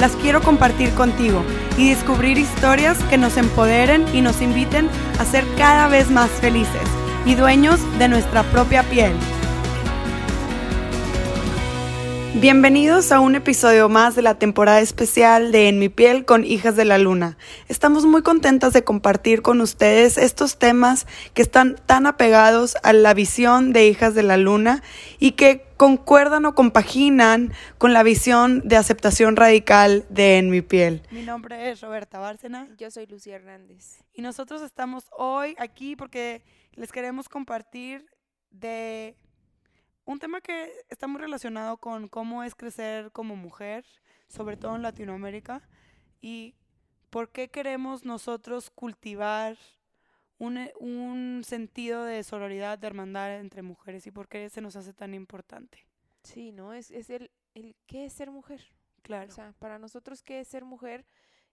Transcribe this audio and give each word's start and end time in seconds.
las 0.00 0.16
quiero 0.16 0.40
compartir 0.40 0.90
contigo 0.94 1.44
y 1.76 1.90
descubrir 1.90 2.38
historias 2.38 2.98
que 3.10 3.18
nos 3.18 3.36
empoderen 3.36 4.06
y 4.14 4.22
nos 4.22 4.40
inviten 4.40 4.88
a 5.18 5.26
ser 5.26 5.44
cada 5.58 5.88
vez 5.88 6.10
más 6.10 6.30
felices 6.30 6.82
y 7.26 7.34
dueños 7.34 7.78
de 7.98 8.08
nuestra 8.08 8.42
propia 8.44 8.82
piel. 8.84 9.12
Bienvenidos 12.40 13.12
a 13.12 13.20
un 13.20 13.34
episodio 13.34 13.90
más 13.90 14.14
de 14.14 14.22
la 14.22 14.38
temporada 14.38 14.80
especial 14.80 15.52
de 15.52 15.68
En 15.68 15.78
mi 15.78 15.90
piel 15.90 16.24
con 16.24 16.44
Hijas 16.44 16.76
de 16.76 16.86
la 16.86 16.96
Luna. 16.96 17.36
Estamos 17.68 18.06
muy 18.06 18.22
contentas 18.22 18.72
de 18.72 18.82
compartir 18.82 19.42
con 19.42 19.60
ustedes 19.60 20.16
estos 20.16 20.56
temas 20.56 21.06
que 21.34 21.42
están 21.42 21.76
tan 21.84 22.06
apegados 22.06 22.78
a 22.82 22.94
la 22.94 23.12
visión 23.12 23.74
de 23.74 23.88
Hijas 23.88 24.14
de 24.14 24.22
la 24.22 24.38
Luna 24.38 24.82
y 25.18 25.32
que 25.32 25.69
concuerdan 25.80 26.44
o 26.44 26.54
compaginan 26.54 27.54
con 27.78 27.94
la 27.94 28.02
visión 28.02 28.60
de 28.68 28.76
aceptación 28.76 29.34
radical 29.34 30.04
de 30.10 30.36
En 30.36 30.50
mi 30.50 30.60
piel. 30.60 31.00
Mi 31.10 31.22
nombre 31.22 31.70
es 31.70 31.80
Roberta 31.80 32.18
Bárcena. 32.18 32.68
Yo 32.76 32.90
soy 32.90 33.06
Lucía 33.06 33.36
Hernández. 33.36 34.04
Y 34.12 34.20
nosotros 34.20 34.60
estamos 34.60 35.06
hoy 35.16 35.54
aquí 35.58 35.96
porque 35.96 36.44
les 36.72 36.92
queremos 36.92 37.30
compartir 37.30 38.04
de 38.50 39.16
un 40.04 40.18
tema 40.18 40.42
que 40.42 40.70
está 40.90 41.06
muy 41.06 41.18
relacionado 41.18 41.78
con 41.78 42.08
cómo 42.08 42.44
es 42.44 42.54
crecer 42.54 43.10
como 43.12 43.34
mujer, 43.34 43.86
sobre 44.28 44.58
todo 44.58 44.76
en 44.76 44.82
Latinoamérica, 44.82 45.62
y 46.20 46.56
por 47.08 47.30
qué 47.30 47.48
queremos 47.48 48.04
nosotros 48.04 48.68
cultivar 48.68 49.56
un, 50.40 50.70
un 50.80 51.44
sentido 51.44 52.02
de 52.02 52.24
sororidad, 52.24 52.78
de 52.78 52.86
hermandad 52.86 53.38
entre 53.38 53.60
mujeres 53.62 54.06
y 54.06 54.10
por 54.10 54.26
qué 54.26 54.48
se 54.48 54.62
nos 54.62 54.74
hace 54.74 54.94
tan 54.94 55.12
importante. 55.14 55.86
Sí, 56.24 56.50
¿no? 56.50 56.72
Es, 56.72 56.90
es 56.90 57.10
el, 57.10 57.30
el 57.54 57.76
qué 57.86 58.06
es 58.06 58.14
ser 58.14 58.30
mujer. 58.30 58.72
Claro. 59.02 59.28
O 59.28 59.34
sea, 59.34 59.52
para 59.58 59.78
nosotros, 59.78 60.22
¿qué 60.22 60.40
es 60.40 60.48
ser 60.48 60.64
mujer 60.64 61.06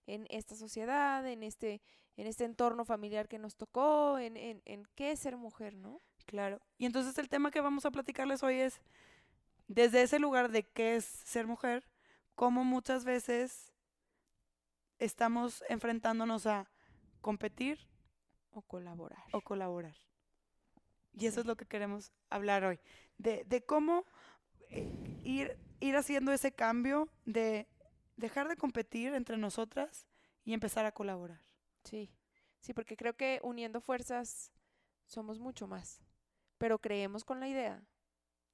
en 0.06 0.26
esta 0.30 0.56
sociedad, 0.56 1.26
en 1.26 1.42
este, 1.42 1.82
en 2.16 2.26
este 2.26 2.44
entorno 2.44 2.86
familiar 2.86 3.28
que 3.28 3.38
nos 3.38 3.56
tocó, 3.56 4.18
en, 4.18 4.38
en, 4.38 4.62
en 4.64 4.86
qué 4.94 5.12
es 5.12 5.20
ser 5.20 5.36
mujer, 5.36 5.74
¿no? 5.74 6.00
Claro. 6.24 6.58
Y 6.78 6.86
entonces 6.86 7.18
el 7.18 7.28
tema 7.28 7.50
que 7.50 7.60
vamos 7.60 7.84
a 7.84 7.90
platicarles 7.90 8.42
hoy 8.42 8.58
es, 8.58 8.80
desde 9.66 10.00
ese 10.00 10.18
lugar 10.18 10.50
de 10.50 10.62
qué 10.62 10.96
es 10.96 11.04
ser 11.04 11.46
mujer, 11.46 11.86
cómo 12.34 12.64
muchas 12.64 13.04
veces 13.04 13.74
estamos 14.98 15.62
enfrentándonos 15.68 16.46
a 16.46 16.70
competir 17.20 17.86
O 18.58 18.62
colaborar. 18.62 19.22
o 19.32 19.40
colaborar. 19.40 19.94
Y 21.12 21.26
eso 21.26 21.40
es 21.40 21.46
lo 21.46 21.56
que 21.56 21.66
queremos 21.66 22.12
hablar 22.30 22.64
hoy. 22.64 22.80
De, 23.16 23.44
de 23.44 23.64
cómo 23.64 24.04
eh, 24.70 25.20
ir, 25.24 25.56
ir 25.80 25.96
haciendo 25.96 26.32
ese 26.32 26.52
cambio 26.52 27.08
de 27.24 27.68
dejar 28.16 28.48
de 28.48 28.56
competir 28.56 29.14
entre 29.14 29.36
nosotras 29.36 30.06
y 30.44 30.52
empezar 30.54 30.86
a 30.86 30.92
colaborar. 30.92 31.40
Sí, 31.84 32.10
sí, 32.60 32.72
porque 32.74 32.96
creo 32.96 33.16
que 33.16 33.40
uniendo 33.42 33.80
fuerzas 33.80 34.52
somos 35.06 35.38
mucho 35.38 35.66
más. 35.66 36.00
Pero 36.58 36.78
creemos 36.80 37.24
con 37.24 37.38
la 37.40 37.48
idea. 37.48 37.76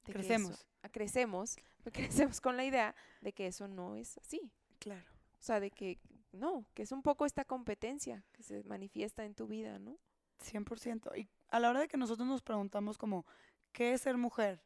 De 0.05 0.13
que 0.13 0.19
eso- 0.19 0.27
Crecemos. 0.27 0.65
ah, 0.83 0.89
crecemos, 0.89 1.55
crecemos 1.93 2.41
con 2.41 2.57
la 2.57 2.65
idea 2.65 2.95
de 3.21 3.33
que 3.33 3.47
eso 3.47 3.67
no 3.67 3.95
es 3.95 4.17
así. 4.19 4.51
Claro. 4.79 5.09
O 5.39 5.41
sea, 5.45 5.59
de 5.59 5.71
que 5.71 5.99
no, 6.35 6.65
que 6.73 6.83
es 6.83 6.91
un 6.91 7.01
poco 7.01 7.25
esta 7.25 7.45
competencia 7.45 8.23
que 8.31 8.43
se 8.43 8.63
manifiesta 8.63 9.25
en 9.25 9.35
tu 9.35 9.47
vida, 9.47 9.79
¿no? 9.79 9.97
100%. 10.43 11.17
Y 11.17 11.29
a 11.49 11.59
la 11.59 11.69
hora 11.69 11.79
de 11.81 11.87
que 11.87 11.97
nosotros 11.97 12.27
nos 12.27 12.41
preguntamos 12.41 12.97
como, 12.97 13.25
¿qué 13.71 13.93
es 13.93 14.01
ser 14.01 14.17
mujer? 14.17 14.61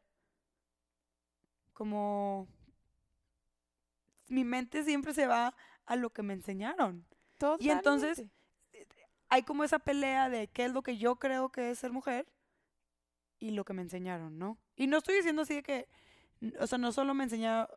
Como 1.72 2.48
mi 4.28 4.44
mente 4.44 4.84
siempre 4.84 5.14
se 5.14 5.26
va 5.26 5.54
a 5.86 5.96
lo 5.96 6.10
que 6.10 6.22
me 6.22 6.34
enseñaron. 6.34 7.06
Y 7.58 7.70
entonces, 7.70 8.18
Totalmente. 8.18 8.40
Hay 9.32 9.44
como 9.44 9.62
esa 9.62 9.78
pelea 9.78 10.28
de 10.28 10.48
qué 10.48 10.64
es 10.64 10.72
lo 10.72 10.82
que 10.82 10.98
yo 10.98 11.16
creo 11.16 11.50
que 11.50 11.70
es 11.70 11.78
ser 11.78 11.92
mujer 11.92 12.26
y 13.38 13.52
lo 13.52 13.64
que 13.64 13.72
me 13.72 13.82
enseñaron, 13.82 14.38
¿no? 14.38 14.58
Y 14.74 14.88
no 14.88 14.98
estoy 14.98 15.14
diciendo 15.14 15.42
así 15.42 15.54
de 15.54 15.62
que, 15.62 15.88
o 16.58 16.66
sea, 16.66 16.78
no 16.78 16.90
solo 16.90 17.14
me 17.14 17.24
enseña 17.24 17.68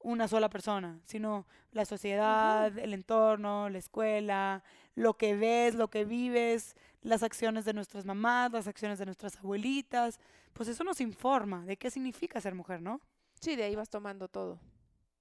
una 0.00 0.28
sola 0.28 0.48
persona, 0.48 1.00
sino 1.04 1.46
la 1.72 1.84
sociedad, 1.84 2.76
el 2.78 2.94
entorno, 2.94 3.68
la 3.68 3.78
escuela, 3.78 4.62
lo 4.94 5.14
que 5.16 5.34
ves, 5.34 5.74
lo 5.74 5.88
que 5.88 6.04
vives, 6.04 6.76
las 7.02 7.22
acciones 7.22 7.64
de 7.64 7.72
nuestras 7.74 8.04
mamás, 8.04 8.52
las 8.52 8.66
acciones 8.66 8.98
de 8.98 9.04
nuestras 9.06 9.36
abuelitas, 9.36 10.20
pues 10.52 10.68
eso 10.68 10.84
nos 10.84 11.00
informa 11.00 11.64
de 11.66 11.76
qué 11.76 11.90
significa 11.90 12.40
ser 12.40 12.54
mujer, 12.54 12.80
¿no? 12.80 13.00
Sí, 13.40 13.56
de 13.56 13.64
ahí 13.64 13.74
vas 13.76 13.90
tomando 13.90 14.28
todo. 14.28 14.58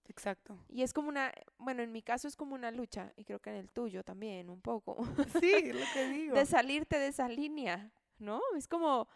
Exacto. 0.08 0.58
Y 0.69 0.84
es 0.84 0.94
como 0.94 1.09
una, 1.09 1.31
bueno, 1.58 1.81
en 1.81 1.91
mi 1.91 2.02
caso 2.03 2.28
es 2.28 2.35
como 2.35 2.53
una 2.56 2.69
lucha, 2.72 3.12
y 3.18 3.25
creo 3.25 3.40
que 3.40 3.50
en 3.50 3.56
el 3.58 3.72
tuyo 3.72 4.03
también, 4.03 4.50
un 4.50 4.62
poco, 4.62 4.97
Sí, 5.41 5.74
lo 5.74 5.85
que 5.94 6.09
digo. 6.09 6.35
de 6.35 6.46
salirte 6.46 7.00
de 7.00 7.08
esa 7.08 7.28
línea, 7.28 7.91
¿no? 8.19 8.40
Es 8.56 8.68
como, 8.68 9.08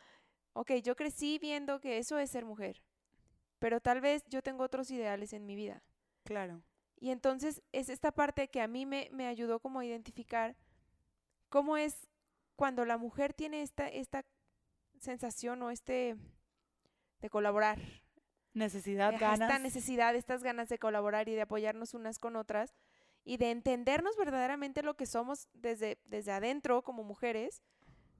ok, 0.54 0.72
yo 0.84 0.96
crecí 0.96 1.38
viendo 1.40 1.80
que 1.80 2.00
eso 2.00 2.18
es 2.18 2.32
ser 2.32 2.44
mujer, 2.44 2.82
pero 3.60 3.80
tal 3.82 4.02
vez 4.02 4.24
yo 4.30 4.42
tengo 4.42 4.64
otros 4.64 4.90
ideales 4.92 5.34
en 5.34 5.46
mi 5.46 5.56
vida. 5.56 5.84
Claro. 6.24 6.62
Y 7.00 7.12
entonces 7.12 7.62
es 7.72 7.90
esta 7.90 8.12
parte 8.12 8.50
que 8.50 8.62
a 8.62 8.68
mí 8.68 8.86
me, 8.86 9.10
me 9.12 9.28
ayudó 9.28 9.60
como 9.60 9.80
a 9.80 9.86
identificar 9.86 10.56
cómo 11.50 11.78
es 11.78 12.08
cuando 12.56 12.84
la 12.86 12.98
mujer 12.98 13.34
tiene 13.34 13.62
esta, 13.62 13.88
esta 13.88 14.26
sensación 15.00 15.62
o 15.64 15.70
este 15.72 16.18
de 17.22 17.30
colaborar, 17.30 17.80
Necesidad, 18.54 19.14
esta 19.14 19.38
ganas. 19.38 19.62
necesidad, 19.62 20.16
estas 20.16 20.44
ganas 20.44 20.70
de 20.70 20.80
colaborar 20.80 21.30
y 21.30 21.36
de 21.36 21.42
apoyarnos 21.42 21.94
unas 21.94 22.18
con 22.20 22.36
otras 22.36 22.74
y 23.24 23.38
de 23.38 23.52
entendernos 23.52 24.18
verdaderamente 24.18 24.82
lo 24.84 24.96
que 24.96 25.06
somos 25.06 25.48
desde, 25.54 26.00
desde 26.06 26.32
adentro 26.32 26.82
como 26.82 27.04
mujeres, 27.04 27.62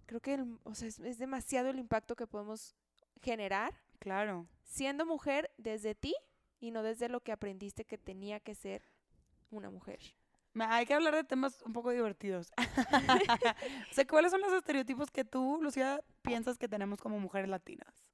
creo 0.06 0.22
que 0.22 0.36
el- 0.36 0.60
o 0.64 0.76
sea, 0.76 0.88
es, 0.88 1.00
es 1.00 1.18
demasiado 1.18 1.70
el 1.70 1.80
impacto 1.80 2.16
que 2.16 2.28
podemos 2.28 2.76
generar 3.22 3.74
Claro. 4.00 4.48
siendo 4.64 5.06
mujer 5.06 5.52
desde 5.58 5.96
ti 5.96 6.16
y 6.60 6.72
no 6.72 6.84
desde 6.84 7.10
lo 7.10 7.22
que 7.22 7.32
aprendiste 7.32 7.86
que 7.86 7.98
tenía 7.98 8.40
que 8.40 8.56
ser 8.56 8.82
una 9.50 9.70
mujer. 9.70 10.00
Hay 10.56 10.86
que 10.86 10.94
hablar 10.94 11.16
de 11.16 11.24
temas 11.24 11.62
un 11.64 11.74
poco 11.74 11.92
divertidos. 11.92 12.52
o 13.92 13.94
sea, 13.94 14.06
¿cuáles 14.08 14.32
son 14.32 14.42
los 14.42 14.54
estereotipos 14.54 15.12
que 15.12 15.24
tú, 15.24 15.60
Lucía, 15.62 16.02
piensas 16.22 16.58
que 16.58 16.68
tenemos 16.68 17.00
como 17.00 17.20
mujeres 17.20 17.50
latinas? 17.50 18.06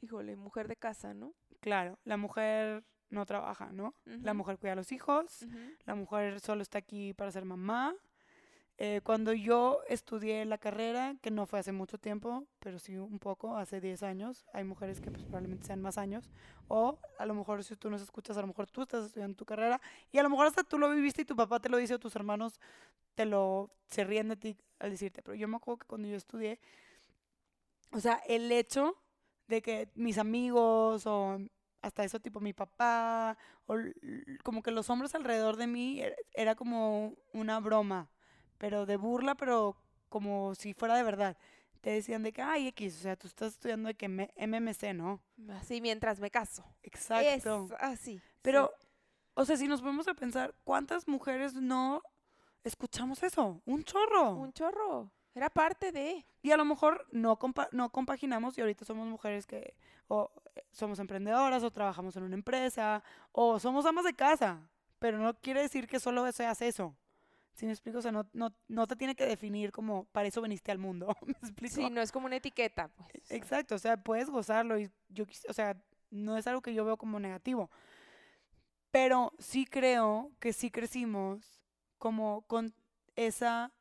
Híjole, 0.00 0.36
mujer 0.36 0.68
de 0.68 0.76
casa, 0.76 1.14
¿no? 1.14 1.34
Claro, 1.60 1.98
la 2.04 2.16
mujer 2.16 2.84
no 3.08 3.24
trabaja, 3.26 3.70
¿no? 3.72 3.94
La 4.04 4.34
mujer 4.34 4.58
cuida 4.58 4.72
a 4.72 4.76
los 4.76 4.90
hijos, 4.90 5.46
la 5.84 5.94
mujer 5.94 6.40
solo 6.40 6.62
está 6.62 6.78
aquí 6.78 7.14
para 7.14 7.30
ser 7.30 7.44
mamá. 7.44 7.94
Eh, 8.78 9.00
cuando 9.04 9.32
yo 9.32 9.80
estudié 9.88 10.44
la 10.44 10.58
carrera, 10.58 11.14
que 11.20 11.30
no 11.30 11.46
fue 11.46 11.58
hace 11.58 11.72
mucho 11.72 11.98
tiempo, 11.98 12.46
pero 12.58 12.78
sí 12.78 12.96
un 12.96 13.18
poco, 13.18 13.56
hace 13.56 13.80
10 13.80 14.02
años, 14.02 14.44
hay 14.52 14.64
mujeres 14.64 15.00
que 15.00 15.10
pues, 15.10 15.22
probablemente 15.24 15.66
sean 15.66 15.80
más 15.82 15.98
años, 15.98 16.30
o 16.68 16.98
a 17.18 17.26
lo 17.26 17.34
mejor 17.34 17.62
si 17.64 17.76
tú 17.76 17.90
nos 17.90 18.02
escuchas, 18.02 18.36
a 18.38 18.40
lo 18.40 18.46
mejor 18.48 18.66
tú 18.66 18.82
estás 18.82 19.06
estudiando 19.06 19.36
tu 19.36 19.44
carrera, 19.44 19.80
y 20.10 20.18
a 20.18 20.22
lo 20.22 20.30
mejor 20.30 20.46
hasta 20.46 20.64
tú 20.64 20.78
lo 20.78 20.90
viviste 20.90 21.22
y 21.22 21.24
tu 21.24 21.36
papá 21.36 21.60
te 21.60 21.68
lo 21.68 21.76
dice 21.76 21.94
o 21.94 21.98
tus 21.98 22.16
hermanos 22.16 22.58
te 23.14 23.26
lo, 23.26 23.70
se 23.88 24.04
ríen 24.04 24.28
de 24.28 24.36
ti 24.36 24.58
al 24.78 24.90
decirte, 24.90 25.22
pero 25.22 25.34
yo 25.34 25.46
me 25.48 25.56
acuerdo 25.56 25.78
que 25.80 25.86
cuando 25.86 26.08
yo 26.08 26.16
estudié, 26.16 26.58
o 27.92 28.00
sea, 28.00 28.22
el 28.26 28.50
hecho 28.50 28.96
de 29.48 29.62
que 29.62 29.90
mis 29.94 30.18
amigos 30.18 31.06
o 31.06 31.38
hasta 31.82 32.04
eso 32.04 32.20
tipo 32.20 32.40
mi 32.40 32.52
papá 32.52 33.36
o 33.66 33.76
como 34.44 34.62
que 34.62 34.70
los 34.70 34.88
hombres 34.88 35.14
alrededor 35.14 35.56
de 35.56 35.66
mí 35.66 36.00
era, 36.00 36.16
era 36.32 36.54
como 36.54 37.14
una 37.32 37.60
broma, 37.60 38.08
pero 38.62 38.86
de 38.86 38.96
burla, 38.96 39.34
pero 39.34 39.76
como 40.08 40.54
si 40.54 40.72
fuera 40.72 40.94
de 40.96 41.02
verdad. 41.02 41.36
Te 41.80 41.90
decían 41.90 42.22
de 42.22 42.32
que, 42.32 42.42
ay, 42.42 42.68
X, 42.68 42.96
o 42.96 43.02
sea, 43.02 43.16
tú 43.16 43.26
estás 43.26 43.54
estudiando 43.54 43.88
de 43.88 43.94
que 43.96 44.06
MMC, 44.08 44.94
¿no? 44.94 45.20
Así 45.50 45.80
mientras 45.80 46.20
me 46.20 46.30
caso. 46.30 46.64
Exacto. 46.84 47.64
Es 47.66 47.72
así. 47.80 48.20
Pero, 48.40 48.70
o 49.34 49.44
sea, 49.44 49.56
si 49.56 49.66
nos 49.66 49.80
ponemos 49.82 50.06
a 50.06 50.14
pensar, 50.14 50.54
¿cuántas 50.62 51.08
mujeres 51.08 51.54
no 51.54 52.02
escuchamos 52.62 53.20
eso? 53.24 53.60
Un 53.64 53.82
chorro. 53.82 54.34
un 54.36 54.52
chorro. 54.52 55.10
Era 55.34 55.50
parte 55.50 55.90
de. 55.90 56.24
Y 56.42 56.52
a 56.52 56.56
lo 56.56 56.64
mejor 56.64 57.04
no, 57.10 57.36
compa- 57.36 57.68
no 57.72 57.90
compaginamos 57.90 58.56
y 58.58 58.60
ahorita 58.60 58.84
somos 58.84 59.08
mujeres 59.08 59.44
que 59.46 59.74
o 60.06 60.30
eh, 60.54 60.62
somos 60.70 61.00
emprendedoras 61.00 61.64
o 61.64 61.70
trabajamos 61.72 62.14
en 62.16 62.22
una 62.22 62.34
empresa 62.36 63.02
o 63.32 63.58
somos 63.58 63.86
amas 63.86 64.04
de 64.04 64.14
casa. 64.14 64.68
pero 65.00 65.18
no 65.18 65.34
quiere 65.34 65.62
decir 65.62 65.88
que 65.88 65.98
solo 65.98 66.30
seas 66.30 66.62
eso. 66.62 66.94
¿Sí 67.54 67.66
me 67.66 67.72
explico? 67.72 67.98
O 67.98 68.02
sea, 68.02 68.12
no, 68.12 68.26
no, 68.32 68.54
no 68.68 68.86
te 68.86 68.96
tiene 68.96 69.14
que 69.14 69.26
definir 69.26 69.72
como 69.72 70.04
para 70.06 70.28
eso 70.28 70.40
viniste 70.40 70.72
al 70.72 70.78
mundo. 70.78 71.14
¿Me 71.26 71.32
explico? 71.32 71.74
Sí, 71.74 71.90
no 71.90 72.00
es 72.00 72.10
como 72.10 72.26
una 72.26 72.36
etiqueta, 72.36 72.88
pues. 72.88 73.30
Exacto, 73.30 73.74
o 73.74 73.78
sea, 73.78 73.96
puedes 74.02 74.30
gozarlo 74.30 74.78
y 74.78 74.90
yo, 75.08 75.24
o 75.48 75.52
sea, 75.52 75.76
no 76.10 76.36
es 76.36 76.46
algo 76.46 76.62
que 76.62 76.74
yo 76.74 76.84
veo 76.84 76.96
como 76.96 77.20
negativo. 77.20 77.70
Pero 78.90 79.32
sí 79.38 79.64
creo 79.66 80.32
que 80.38 80.52
sí 80.52 80.70
crecimos 80.70 81.60
como 81.98 82.42
con 82.42 82.74
esa 83.16 83.72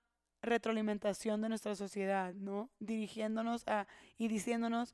retroalimentación 0.41 1.41
de 1.41 1.49
nuestra 1.49 1.75
sociedad, 1.75 2.33
¿no? 2.33 2.69
Dirigiéndonos 2.79 3.67
a 3.67 3.87
y 4.17 4.27
diciéndonos 4.27 4.93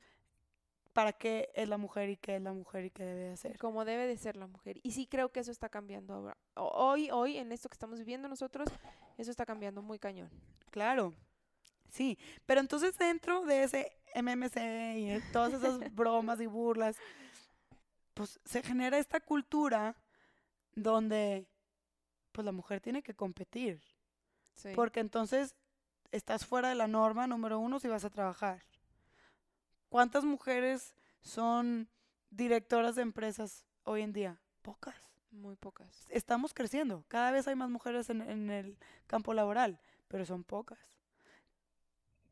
para 0.98 1.12
qué 1.12 1.48
es 1.54 1.68
la 1.68 1.78
mujer 1.78 2.10
y 2.10 2.16
qué 2.16 2.34
es 2.34 2.42
la 2.42 2.52
mujer 2.52 2.86
y 2.86 2.90
qué 2.90 3.04
debe 3.04 3.20
de 3.20 3.30
hacer. 3.30 3.56
como 3.56 3.84
debe 3.84 4.08
de 4.08 4.16
ser 4.16 4.36
la 4.36 4.48
mujer. 4.48 4.80
Y 4.82 4.90
sí 4.90 5.06
creo 5.06 5.30
que 5.30 5.38
eso 5.38 5.52
está 5.52 5.68
cambiando 5.68 6.12
ahora. 6.12 6.36
Hoy, 6.56 7.08
hoy, 7.12 7.36
en 7.36 7.52
esto 7.52 7.68
que 7.68 7.74
estamos 7.74 8.00
viviendo 8.00 8.26
nosotros, 8.26 8.68
eso 9.16 9.30
está 9.30 9.46
cambiando 9.46 9.80
muy 9.80 10.00
cañón. 10.00 10.28
Claro, 10.72 11.14
sí. 11.88 12.18
Pero 12.46 12.60
entonces 12.60 12.98
dentro 12.98 13.44
de 13.44 13.62
ese 13.62 13.96
MMC 14.16 14.56
y 14.96 15.32
todas 15.32 15.52
esas 15.52 15.78
bromas 15.94 16.40
y 16.40 16.46
burlas, 16.46 16.96
pues 18.14 18.40
se 18.44 18.60
genera 18.64 18.98
esta 18.98 19.20
cultura 19.20 19.94
donde 20.74 21.46
pues 22.32 22.44
la 22.44 22.50
mujer 22.50 22.80
tiene 22.80 23.04
que 23.04 23.14
competir. 23.14 23.80
Sí. 24.56 24.70
Porque 24.74 24.98
entonces 24.98 25.54
estás 26.10 26.44
fuera 26.44 26.70
de 26.70 26.74
la 26.74 26.88
norma, 26.88 27.28
número 27.28 27.60
uno, 27.60 27.78
si 27.78 27.86
vas 27.86 28.04
a 28.04 28.10
trabajar. 28.10 28.64
¿Cuántas 29.88 30.24
mujeres 30.24 30.94
son 31.20 31.88
directoras 32.30 32.94
de 32.96 33.02
empresas 33.02 33.64
hoy 33.84 34.02
en 34.02 34.12
día? 34.12 34.40
Pocas. 34.62 34.96
Muy 35.30 35.56
pocas. 35.56 36.06
Estamos 36.08 36.54
creciendo. 36.54 37.04
Cada 37.08 37.30
vez 37.30 37.46
hay 37.48 37.54
más 37.54 37.70
mujeres 37.70 38.08
en, 38.10 38.22
en 38.22 38.50
el 38.50 38.78
campo 39.06 39.34
laboral, 39.34 39.78
pero 40.08 40.24
son 40.24 40.42
pocas. 40.44 40.78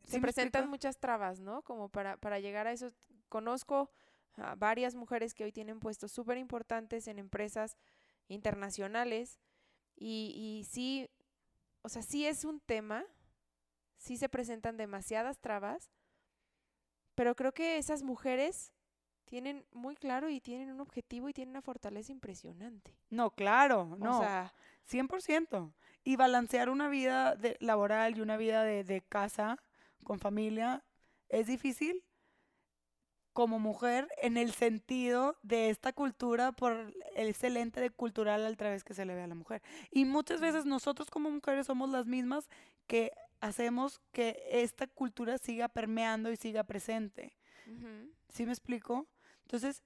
¿Sí 0.04 0.12
Se 0.12 0.20
presentan 0.20 0.62
explico? 0.62 0.70
muchas 0.70 0.98
trabas, 0.98 1.40
¿no? 1.40 1.62
Como 1.62 1.88
para, 1.88 2.16
para 2.16 2.38
llegar 2.40 2.66
a 2.66 2.72
eso. 2.72 2.92
Conozco 3.28 3.90
a 4.36 4.54
varias 4.54 4.94
mujeres 4.94 5.34
que 5.34 5.44
hoy 5.44 5.52
tienen 5.52 5.80
puestos 5.80 6.12
súper 6.12 6.38
importantes 6.38 7.06
en 7.08 7.18
empresas 7.18 7.76
internacionales 8.28 9.38
y, 9.96 10.32
y 10.36 10.64
sí, 10.64 11.08
o 11.82 11.88
sea, 11.88 12.02
sí 12.02 12.26
es 12.26 12.44
un 12.44 12.60
tema, 12.60 13.04
sí 13.96 14.16
se 14.16 14.28
presentan 14.28 14.76
demasiadas 14.76 15.38
trabas, 15.40 15.90
pero 17.16 17.34
creo 17.34 17.52
que 17.52 17.78
esas 17.78 18.04
mujeres 18.04 18.72
tienen 19.24 19.66
muy 19.72 19.96
claro 19.96 20.28
y 20.30 20.40
tienen 20.40 20.70
un 20.70 20.80
objetivo 20.80 21.28
y 21.28 21.32
tienen 21.32 21.50
una 21.50 21.62
fortaleza 21.62 22.12
impresionante. 22.12 22.96
No, 23.10 23.32
claro, 23.32 23.96
no. 23.98 24.18
O 24.18 24.20
sea, 24.20 24.54
100%. 24.88 25.72
Y 26.04 26.14
balancear 26.14 26.68
una 26.70 26.88
vida 26.88 27.34
de- 27.34 27.56
laboral 27.58 28.16
y 28.16 28.20
una 28.20 28.36
vida 28.36 28.62
de, 28.62 28.84
de 28.84 29.00
casa 29.00 29.58
con 30.04 30.20
familia 30.20 30.84
es 31.28 31.48
difícil 31.48 32.04
como 33.32 33.58
mujer 33.58 34.08
en 34.22 34.36
el 34.36 34.52
sentido 34.52 35.36
de 35.42 35.68
esta 35.68 35.92
cultura 35.92 36.52
por 36.52 36.94
el 37.16 37.28
excelente 37.28 37.80
de 37.80 37.90
cultural 37.90 38.46
al 38.46 38.56
través 38.56 38.84
que 38.84 38.94
se 38.94 39.04
le 39.04 39.14
ve 39.14 39.22
a 39.22 39.26
la 39.26 39.34
mujer. 39.34 39.62
Y 39.90 40.04
muchas 40.04 40.40
veces 40.40 40.64
nosotros 40.64 41.10
como 41.10 41.30
mujeres 41.30 41.66
somos 41.66 41.90
las 41.90 42.06
mismas 42.06 42.48
que 42.86 43.12
hacemos 43.40 44.00
que 44.12 44.42
esta 44.50 44.86
cultura 44.86 45.38
siga 45.38 45.68
permeando 45.68 46.30
y 46.30 46.36
siga 46.36 46.64
presente. 46.64 47.36
ujú, 47.66 47.92
¿Sí 48.28 48.46
me 48.46 48.52
explico? 48.52 49.06
Entonces, 49.42 49.82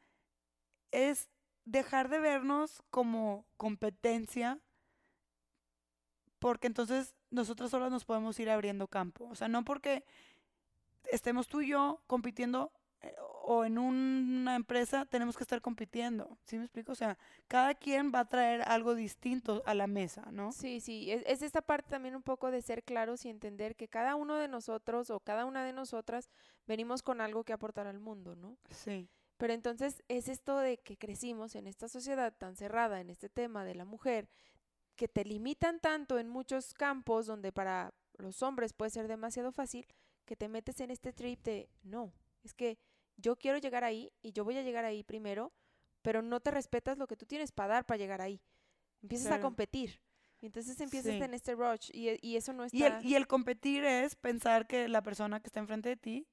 es 0.93 1.29
dejar 1.65 2.09
de 2.09 2.21
vernos 2.21 2.83
como 2.91 3.47
competencia, 3.57 4.61
porque 6.39 6.67
entonces 6.67 7.15
nosotros 7.31 7.71
solas 7.71 7.91
nos 7.93 8.05
podemos 8.05 8.39
ir 8.41 8.51
abriendo 8.51 8.89
campo. 8.89 9.27
O 9.29 9.35
sea, 9.35 9.49
no 9.49 9.65
porque 9.65 10.05
estemos 11.05 11.49
tú 11.49 11.61
y 11.61 11.69
yo 11.69 12.03
compitiendo 12.07 12.73
o 13.43 13.65
en 13.65 13.79
una 13.79 14.55
empresa 14.55 15.07
tenemos 15.07 15.37
que 15.37 15.43
estar 15.43 15.61
compitiendo. 15.61 16.39
¿Sí 16.45 16.57
me 16.57 16.65
explico? 16.65 16.93
O 16.93 16.95
sea, 16.95 17.19
cada 17.49 17.75
quien 17.75 18.13
va 18.15 18.21
a 18.21 18.29
traer 18.29 18.63
algo 18.63 18.95
distinto 18.95 19.63
a 19.67 19.75
la 19.75 19.87
mesa, 19.87 20.29
¿no? 20.31 20.53
Sí, 20.53 20.81
sí, 20.81 21.11
es, 21.11 21.23
es 21.27 21.43
esta 21.43 21.63
parte 21.63 21.91
también 21.91 22.15
un 22.15 22.23
poco 22.23 22.51
de 22.51 22.63
ser 22.63 22.83
claros 22.83 23.25
y 23.25 23.29
entender 23.29 23.77
que 23.77 23.89
cada 23.89 24.15
uno 24.15 24.37
de 24.37 24.49
nosotros 24.49 25.11
o 25.11 25.21
cada 25.21 25.45
una 25.47 25.65
de 25.65 25.73
nosotras 25.73 26.31
venimos 26.67 27.03
con 27.03 27.21
algo 27.21 27.45
que 27.45 27.53
aportar 27.53 27.87
al 27.87 27.99
mundo, 27.99 28.37
¿no? 28.37 28.57
Sí. 28.71 29.09
Pero 29.37 29.55
entonces 29.55 30.03
es 30.09 30.29
esto 30.29 30.59
de 30.59 30.79
que 30.79 30.99
crecimos 30.99 31.55
en 31.55 31.67
esta 31.67 31.89
sociedad 31.89 32.35
tan 32.37 32.57
cerrada 32.57 33.01
en 33.01 33.09
este 33.09 33.31
tema 33.31 33.65
de 33.65 33.75
la 33.75 33.87
mujer, 33.87 34.29
que 34.97 35.09
te 35.09 35.25
limitan 35.25 35.81
tanto 35.81 36.19
en 36.19 36.29
muchos 36.29 36.75
campos 36.75 37.27
donde 37.27 37.53
para 37.53 37.95
los 38.19 38.43
hombres 38.43 38.75
puede 38.75 38.91
ser 38.91 39.09
demasiado 39.09 39.51
fácil, 39.51 39.87
que 40.27 40.37
te 40.37 40.49
metes 40.49 40.81
en 40.81 40.91
este 40.91 41.15
trip 41.15 41.43
de, 41.43 41.71
no, 41.83 42.13
es 42.43 42.53
que 42.53 42.79
yo 43.21 43.37
quiero 43.37 43.59
llegar 43.59 43.85
ahí 43.85 44.13
y 44.23 44.33
yo 44.33 44.45
voy 44.45 44.57
a 44.57 44.63
llegar 44.63 44.85
ahí 44.85 45.03
primero, 45.05 45.53
pero 46.03 46.23
no 46.23 46.41
te 46.41 46.51
respetas 46.51 46.99
lo 46.99 47.07
que 47.07 47.17
tú 47.17 47.27
tienes 47.27 47.53
para 47.53 47.75
dar 47.75 47.87
para 47.87 47.99
llegar 47.99 48.21
ahí. 48.21 48.41
Empiezas 49.03 49.27
a 49.27 49.31
Claro. 49.31 49.43
competir. 49.43 50.01
Y 50.41 50.47
entonces 50.47 50.81
empiezas 50.81 51.13
Sí. 51.13 51.23
en 51.23 51.35
este 51.35 51.55
rush 51.55 51.91
y, 51.93 52.17
y 52.27 52.37
eso 52.37 52.53
no 52.55 52.65
está... 52.65 52.77
Y 52.77 52.83
el, 52.83 53.07
y 53.07 53.15
el 53.15 53.27
competir 53.27 53.85
es 53.85 54.17
pensar 54.17 54.67
que 54.67 54.89
la 54.89 55.03
persona 55.03 55.41
que 55.41 55.49
está 55.49 55.61
enfrente 55.61 55.91
de 55.91 55.97
ti 55.97 56.27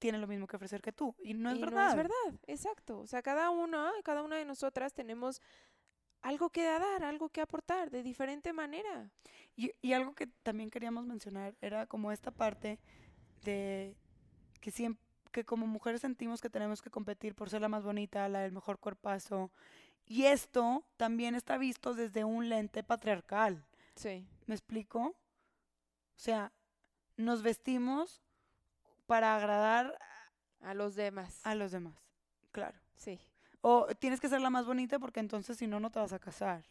tiene 0.00 0.18
lo 0.18 0.26
mismo 0.26 0.48
que 0.48 0.56
ofrecer 0.56 0.82
que 0.82 0.90
tú. 0.92 1.14
Y 1.22 1.34
no 1.34 1.50
es 1.50 1.58
y 1.58 1.60
verdad. 1.60 1.84
No 1.84 1.90
es 1.90 1.96
verdad, 1.96 2.40
exacto. 2.48 2.98
O 2.98 3.06
sea, 3.06 3.22
cada 3.22 3.50
una, 3.50 3.92
cada 4.02 4.22
una 4.22 4.36
de 4.36 4.44
nosotras 4.44 4.92
tenemos 4.92 5.40
algo 6.22 6.50
que 6.50 6.64
dar, 6.64 7.04
algo 7.04 7.28
que 7.28 7.40
aportar 7.40 7.90
de 7.90 8.02
diferente 8.02 8.52
manera. 8.52 9.12
Y, 9.54 9.70
y 9.80 9.92
algo 9.92 10.14
que 10.14 10.26
también 10.42 10.70
queríamos 10.70 11.04
mencionar 11.06 11.54
era 11.60 11.86
como 11.86 12.10
esta 12.10 12.32
parte 12.32 12.80
de 13.44 13.96
que 14.60 14.72
siempre 14.72 15.04
que 15.32 15.44
como 15.44 15.66
mujeres 15.66 16.00
sentimos 16.02 16.40
que 16.40 16.50
tenemos 16.50 16.80
que 16.82 16.90
competir 16.90 17.34
por 17.34 17.50
ser 17.50 17.60
la 17.62 17.68
más 17.68 17.82
bonita, 17.82 18.28
la 18.28 18.40
del 18.40 18.52
mejor 18.52 18.78
cuerpazo. 18.78 19.50
Y 20.06 20.24
esto 20.26 20.84
también 20.96 21.34
está 21.34 21.58
visto 21.58 21.94
desde 21.94 22.24
un 22.24 22.48
lente 22.48 22.82
patriarcal. 22.84 23.64
Sí. 23.96 24.26
¿Me 24.46 24.54
explico? 24.54 25.00
O 25.00 25.14
sea, 26.16 26.52
nos 27.16 27.42
vestimos 27.42 28.22
para 29.06 29.34
agradar 29.36 29.98
A 30.60 30.74
los 30.74 30.94
demás. 30.94 31.40
a 31.44 31.54
los 31.54 31.72
demás. 31.72 31.96
Claro. 32.52 32.78
Sí. 32.94 33.18
O 33.60 33.86
tienes 33.98 34.20
que 34.20 34.28
ser 34.28 34.40
la 34.40 34.50
más 34.50 34.66
bonita 34.66 34.98
porque 34.98 35.20
entonces 35.20 35.56
si 35.56 35.66
no, 35.66 35.80
no 35.80 35.90
te 35.90 35.98
vas 35.98 36.12
a 36.12 36.18
casar. 36.18 36.64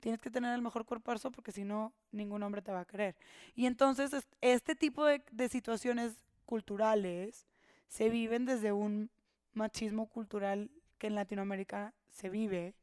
Tienes 0.00 0.20
que 0.20 0.30
tener 0.30 0.52
el 0.54 0.60
mejor 0.62 0.84
cuerpazo 0.84 1.30
porque 1.30 1.50
si 1.52 1.64
no, 1.64 1.92
ningún 2.12 2.42
hombre 2.42 2.62
te 2.62 2.70
va 2.72 2.80
a 2.80 2.84
querer. 2.84 3.16
Y 3.54 3.66
entonces 3.66 4.12
es- 4.12 4.28
este 4.40 4.76
tipo 4.76 5.04
de, 5.06 5.24
de 5.32 5.48
situaciones 5.48 6.22
culturales 6.44 7.46
se 7.88 8.08
viven 8.10 8.44
desde 8.46 8.72
un 8.72 9.10
machismo 9.54 10.08
cultural 10.08 10.70
que 10.98 11.08
en 11.08 11.14
Latinoamérica 11.14 11.94
se 12.10 12.28
vive. 12.30 12.74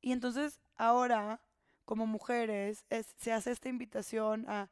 Y 0.00 0.12
entonces 0.12 0.60
ahora, 0.76 1.40
como 1.84 2.06
mujeres, 2.06 2.84
es- 2.90 3.14
se 3.18 3.32
hace 3.32 3.50
esta 3.50 3.68
invitación 3.68 4.44
a 4.48 4.70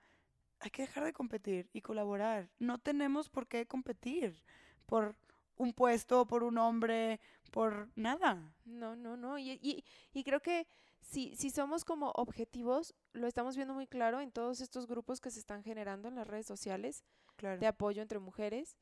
hay 0.60 0.70
que 0.70 0.82
dejar 0.82 1.04
de 1.04 1.12
competir 1.12 1.68
y 1.72 1.82
colaborar. 1.82 2.50
No 2.58 2.78
tenemos 2.78 3.28
por 3.30 3.46
qué 3.48 3.66
competir 3.66 4.42
por 4.86 5.16
un 5.56 5.72
puesto, 5.72 6.26
por 6.26 6.42
un 6.44 6.58
hombre, 6.58 7.20
por 7.52 7.90
nada. 7.96 8.54
No, 8.64 8.96
no, 8.96 9.16
no. 9.16 9.38
Y, 9.38 9.84
y 10.12 10.24
creo 10.24 10.40
que 10.40 10.66
si, 11.00 11.34
si 11.36 11.50
somos 11.50 11.84
como 11.84 12.10
objetivos, 12.10 12.94
lo 13.12 13.26
estamos 13.26 13.56
viendo 13.56 13.74
muy 13.74 13.86
claro 13.86 14.20
en 14.20 14.30
todos 14.30 14.60
estos 14.60 14.86
grupos 14.86 15.20
que 15.20 15.30
se 15.30 15.40
están 15.40 15.62
generando 15.62 16.08
en 16.08 16.14
las 16.16 16.26
redes 16.26 16.46
sociales 16.46 17.04
Claro. 17.36 17.60
de 17.60 17.66
apoyo 17.66 18.02
entre 18.02 18.18
mujeres, 18.18 18.76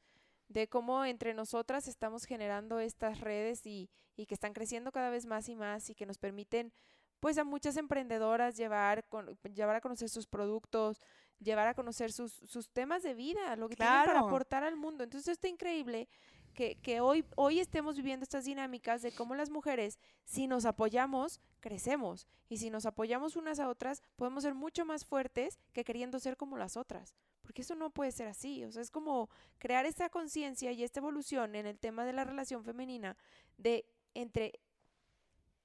de 0.49 0.69
cómo 0.69 1.05
entre 1.05 1.35
nosotras 1.35 1.89
estamos 1.89 2.25
generando 2.25 2.79
estas 2.79 3.21
redes 3.21 3.67
y, 3.67 3.91
y 4.17 4.27
que 4.27 4.35
están 4.35 4.55
creciendo 4.55 4.93
cada 4.93 5.11
vez 5.11 5.27
más 5.27 5.49
y 5.49 5.57
más 5.57 5.91
y 5.91 5.95
que 5.95 6.07
nos 6.07 6.19
permiten 6.19 6.73
pues 7.21 7.39
a 7.39 7.45
muchas 7.45 7.77
emprendedoras 7.77 8.57
llevar, 8.57 9.07
con- 9.09 9.37
llevar 9.55 9.77
a 9.77 9.81
conocer 9.81 10.09
sus 10.09 10.27
productos, 10.27 11.01
llevar 11.39 11.67
a 11.69 11.75
conocer 11.75 12.13
sus, 12.13 12.33
sus 12.33 12.71
temas 12.71 13.03
de 13.03 13.15
vida, 13.15 13.57
lo 13.57 13.69
que 13.69 13.77
tienen 13.77 13.95
para 14.05 14.21
aportar 14.21 14.65
al 14.65 14.77
mundo. 14.77 15.05
Entonces 15.05 15.33
está 15.33 15.49
increíble 15.49 16.09
que, 16.57 16.77
que 16.77 17.01
hoy, 17.01 17.25
hoy 17.37 17.61
estemos 17.61 17.97
viviendo 17.97 18.25
estas 18.25 18.47
dinámicas 18.47 19.03
de 19.03 19.13
cómo 19.13 19.37
las 19.37 19.51
mujeres, 19.51 20.01
si 20.25 20.49
nos 20.49 20.65
apoyamos, 20.65 21.41
crecemos. 21.61 22.27
Y 22.49 22.57
si 22.57 22.71
nos 22.71 22.87
apoyamos 22.87 23.37
unas 23.37 23.61
a 23.61 23.69
otras, 23.69 24.03
podemos 24.17 24.43
ser 24.43 24.55
mucho 24.55 24.85
más 24.85 25.05
fuertes 25.05 25.61
que 25.73 25.85
queriendo 25.85 26.19
ser 26.19 26.37
como 26.37 26.57
las 26.57 26.77
otras. 26.77 27.15
Porque 27.43 27.63
eso 27.63 27.77
no 27.77 27.91
puede 27.91 28.11
ser 28.11 28.27
así. 28.27 28.65
O 28.65 28.73
sea, 28.73 28.83
es 28.83 28.91
como 28.91 29.29
crear 29.59 29.85
esta 29.85 30.09
conciencia 30.09 30.73
y 30.73 30.83
esta 30.83 31.01
evolución 31.01 31.55
en 31.55 31.67
el 31.67 31.79
tema 31.79 32.05
de 32.05 32.15
la 32.15 32.25
relación 32.25 32.65
femenina 32.65 33.17
de 33.59 33.85
entre 34.15 34.59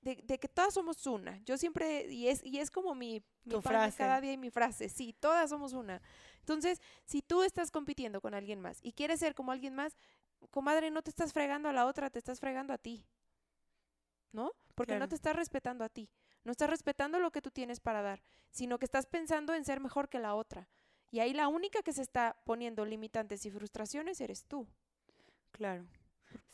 de, 0.02 0.16
de 0.16 0.40
que 0.40 0.48
todas 0.48 0.74
somos 0.74 1.06
una. 1.08 1.38
Yo 1.46 1.58
siempre, 1.58 2.12
y 2.12 2.28
es, 2.28 2.44
y 2.44 2.60
es 2.60 2.72
como 2.72 2.96
mi, 2.96 3.24
frase. 3.62 3.98
cada 3.98 4.20
día 4.20 4.34
y 4.34 4.38
mi 4.38 4.50
frase, 4.50 4.90
sí, 4.90 5.16
todas 5.20 5.50
somos 5.50 5.74
una. 5.74 6.02
Entonces, 6.40 6.82
si 7.06 7.22
tú 7.22 7.44
estás 7.44 7.70
compitiendo 7.70 8.20
con 8.20 8.34
alguien 8.34 8.60
más 8.60 8.80
y 8.82 8.94
quieres 8.94 9.20
ser 9.20 9.36
como 9.36 9.52
alguien 9.52 9.76
más, 9.76 9.96
comadre, 10.50 10.92
no 10.92 11.02
te 11.02 11.10
estás 11.10 11.34
fregando 11.34 11.70
a 11.70 11.74
la 11.74 11.86
otra, 11.86 12.10
te 12.10 12.20
estás 12.20 12.40
fregando 12.40 12.74
a 12.74 12.78
ti. 12.78 13.06
¿no? 14.32 14.52
Porque 14.76 14.98
no 14.98 15.08
te 15.08 15.16
estás 15.16 15.36
respetando 15.36 15.84
a 15.84 15.90
ti, 15.90 16.10
no 16.44 16.52
estás 16.52 16.70
respetando 16.70 17.20
lo 17.20 17.32
que 17.32 17.42
tú 17.42 17.52
tienes 17.52 17.80
para 17.80 18.02
dar, 18.02 18.24
sino 18.50 18.80
que 18.80 18.86
estás 18.86 19.06
pensando 19.06 19.54
en 19.54 19.66
ser 19.66 19.80
mejor 19.80 20.10
que 20.10 20.20
la 20.20 20.36
otra. 20.36 20.68
Y 21.12 21.20
ahí 21.20 21.34
la 21.34 21.48
única 21.50 21.82
que 21.82 21.94
se 21.94 22.02
está 22.02 22.38
poniendo 22.46 22.86
limitantes 22.86 23.46
y 23.46 23.52
frustraciones 23.52 24.22
eres 24.22 24.46
tú. 24.46 24.66
Claro. 25.52 25.86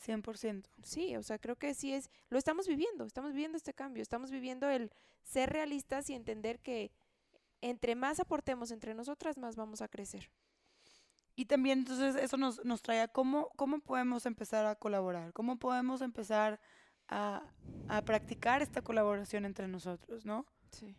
100%. 0.04 0.66
Sí, 0.82 1.16
o 1.16 1.22
sea, 1.22 1.38
creo 1.38 1.56
que 1.56 1.76
sí 1.76 1.94
es, 1.94 2.10
lo 2.30 2.40
estamos 2.40 2.68
viviendo, 2.68 3.06
estamos 3.06 3.34
viviendo 3.34 3.58
este 3.58 3.74
cambio, 3.74 4.02
estamos 4.02 4.32
viviendo 4.32 4.68
el 4.70 4.92
ser 5.22 5.52
realistas 5.52 6.10
y 6.10 6.16
entender 6.16 6.60
que 6.60 6.92
entre 7.62 7.96
más 7.96 8.20
aportemos 8.20 8.72
entre 8.72 8.96
nosotras, 8.96 9.38
más 9.38 9.56
vamos 9.56 9.82
a 9.82 9.88
crecer. 9.88 10.32
Y 11.38 11.46
también 11.46 11.80
entonces 11.80 12.16
eso 12.16 12.36
nos, 12.36 12.66
nos 12.66 12.82
trae 12.82 13.00
a 13.00 13.08
cómo, 13.08 13.50
cómo 13.56 13.80
podemos 13.80 14.26
empezar 14.26 14.66
a 14.66 14.74
colaborar, 14.74 15.34
cómo 15.34 15.58
podemos 15.60 16.02
empezar 16.02 16.60
a, 17.08 17.44
a 17.88 18.02
practicar 18.02 18.64
esta 18.64 18.82
colaboración 18.82 19.46
entre 19.46 19.68
nosotros, 19.68 20.26
¿no? 20.26 20.48
Sí. 20.72 20.96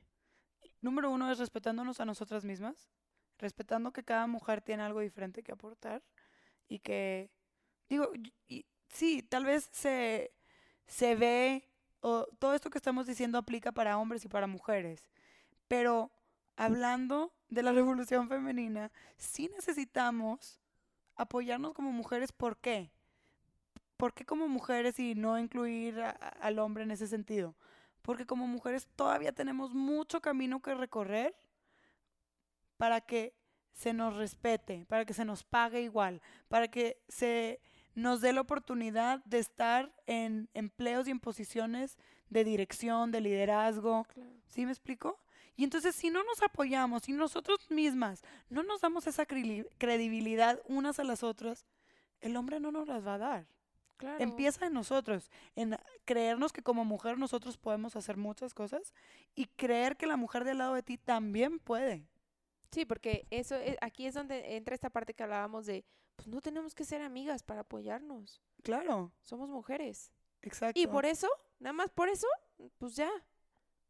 Número 0.81 1.11
uno 1.11 1.29
es 1.33 1.41
respetándonos 1.41 1.99
a 1.99 2.05
nosotras 2.05 2.45
mismas, 2.45 2.89
respetando 3.37 3.93
que 3.93 4.05
cada 4.05 4.29
mujer 4.29 4.63
tiene 4.63 4.85
algo 4.85 5.01
diferente 5.01 5.43
que 5.43 5.51
aportar 5.51 6.05
y 6.69 6.79
que, 6.79 7.33
digo, 7.89 8.13
y- 8.47 8.65
sí, 8.91 9.25
tal 9.25 9.45
vez 9.45 9.69
se, 9.73 10.33
se 10.87 11.17
ve, 11.17 11.69
o 12.01 12.27
todo 12.39 12.55
esto 12.55 12.71
que 12.71 12.79
estamos 12.79 13.09
diciendo 13.09 13.39
aplica 13.39 13.73
para 13.73 13.99
hombres 13.99 14.25
y 14.25 14.29
para 14.29 14.47
mujeres, 14.47 15.11
pero 15.67 16.13
hablando 16.59 17.33
de 17.49 17.63
la 17.63 17.73
revolución 17.73 18.29
femenina, 18.29 18.91
sí 19.17 19.49
necesitamos 19.55 20.61
apoyarnos 21.17 21.73
como 21.73 21.93
mujeres, 21.93 22.33
¿por 22.33 22.59
qué? 22.59 22.91
¿Por 23.97 24.13
qué 24.13 24.25
como 24.25 24.49
mujeres 24.49 24.99
y 24.99 25.15
no 25.15 25.39
incluir 25.39 26.01
a- 26.01 26.11
a- 26.11 26.29
al 26.47 26.59
hombre 26.59 26.83
en 26.85 26.91
ese 26.91 27.07
sentido? 27.07 27.55
Porque 28.03 28.27
como 28.27 28.47
mujeres 28.47 28.87
todavía 28.97 29.33
tenemos 29.33 29.73
mucho 29.73 30.21
camino 30.21 30.61
que 30.61 30.75
recorrer 30.75 31.35
para 32.77 33.01
que 33.01 33.35
se 33.73 33.93
nos 33.93 34.17
respete, 34.17 34.85
para 34.89 35.05
que 35.05 35.15
se 35.15 35.25
nos 35.25 35.43
pague 35.45 35.83
igual, 35.83 36.21
para 36.49 36.69
que 36.69 37.01
se 37.09 37.61
nos 37.95 38.21
dé 38.21 38.33
la 38.33 38.41
oportunidad 38.41 39.23
de 39.25 39.39
estar 39.39 39.93
en 40.07 40.49
empleos 40.55 41.09
y 41.09 41.11
en 41.11 41.21
posiciones 41.21 41.99
de 42.31 42.45
dirección, 42.45 43.11
de 43.11 43.21
liderazgo. 43.21 44.05
Claro. 44.05 44.31
¿Sí 44.47 44.65
me 44.65 44.73
explico? 44.73 45.19
Y 45.59 45.65
entonces 45.65 45.97
si 45.97 46.09
no 46.09 46.23
nos 46.23 46.41
apoyamos, 46.41 47.03
si 47.03 47.13
nosotros 47.13 47.69
mismas 47.69 48.23
no 48.49 48.63
nos 48.63 48.81
damos 48.81 49.09
esa 49.09 49.27
credi- 49.27 49.67
credibilidad 49.77 50.63
unas 50.69 51.01
a 51.01 51.05
las 51.05 51.25
otras, 51.25 51.67
el 52.21 52.37
hombre 52.37 52.61
no 52.61 52.71
nos 52.71 52.87
las 52.87 53.05
va 53.05 53.15
a 53.15 53.19
dar. 53.19 53.47
Claro. 53.97 54.23
Empieza 54.23 54.67
en 54.67 54.73
nosotros, 54.75 55.29
en 55.57 55.77
creernos 56.05 56.53
que 56.53 56.63
como 56.63 56.85
mujer 56.85 57.19
nosotros 57.19 57.59
podemos 57.59 57.97
hacer 57.97 58.17
muchas 58.17 58.55
cosas 58.55 58.95
y 59.35 59.47
creer 59.47 59.97
que 59.97 60.07
la 60.07 60.17
mujer 60.17 60.45
del 60.45 60.59
lado 60.59 60.75
de 60.75 60.85
ti 60.85 60.97
también 60.97 61.59
puede. 61.59 62.07
Sí, 62.71 62.85
porque 62.85 63.27
eso 63.31 63.57
es- 63.57 63.77
aquí 63.81 64.07
es 64.07 64.15
donde 64.15 64.57
entra 64.57 64.77
esta 64.77 64.91
parte 64.91 65.13
que 65.13 65.25
hablábamos 65.25 65.67
de, 65.67 65.85
pues 66.15 66.29
no 66.29 66.41
tenemos 66.41 66.73
que 66.77 66.85
ser 66.85 67.03
amigas 67.03 67.43
para 67.43 67.63
apoyarnos. 67.63 68.41
Claro, 68.63 69.11
Somos 69.23 69.49
mujeres. 69.49 70.13
exacto. 70.43 70.79
Y 70.79 70.87
por 70.87 71.05
eso, 71.05 71.29
nada 71.59 71.73
más 71.73 71.91
por 71.91 72.09
eso, 72.09 72.29
pues 72.79 72.95
ya. 72.95 73.11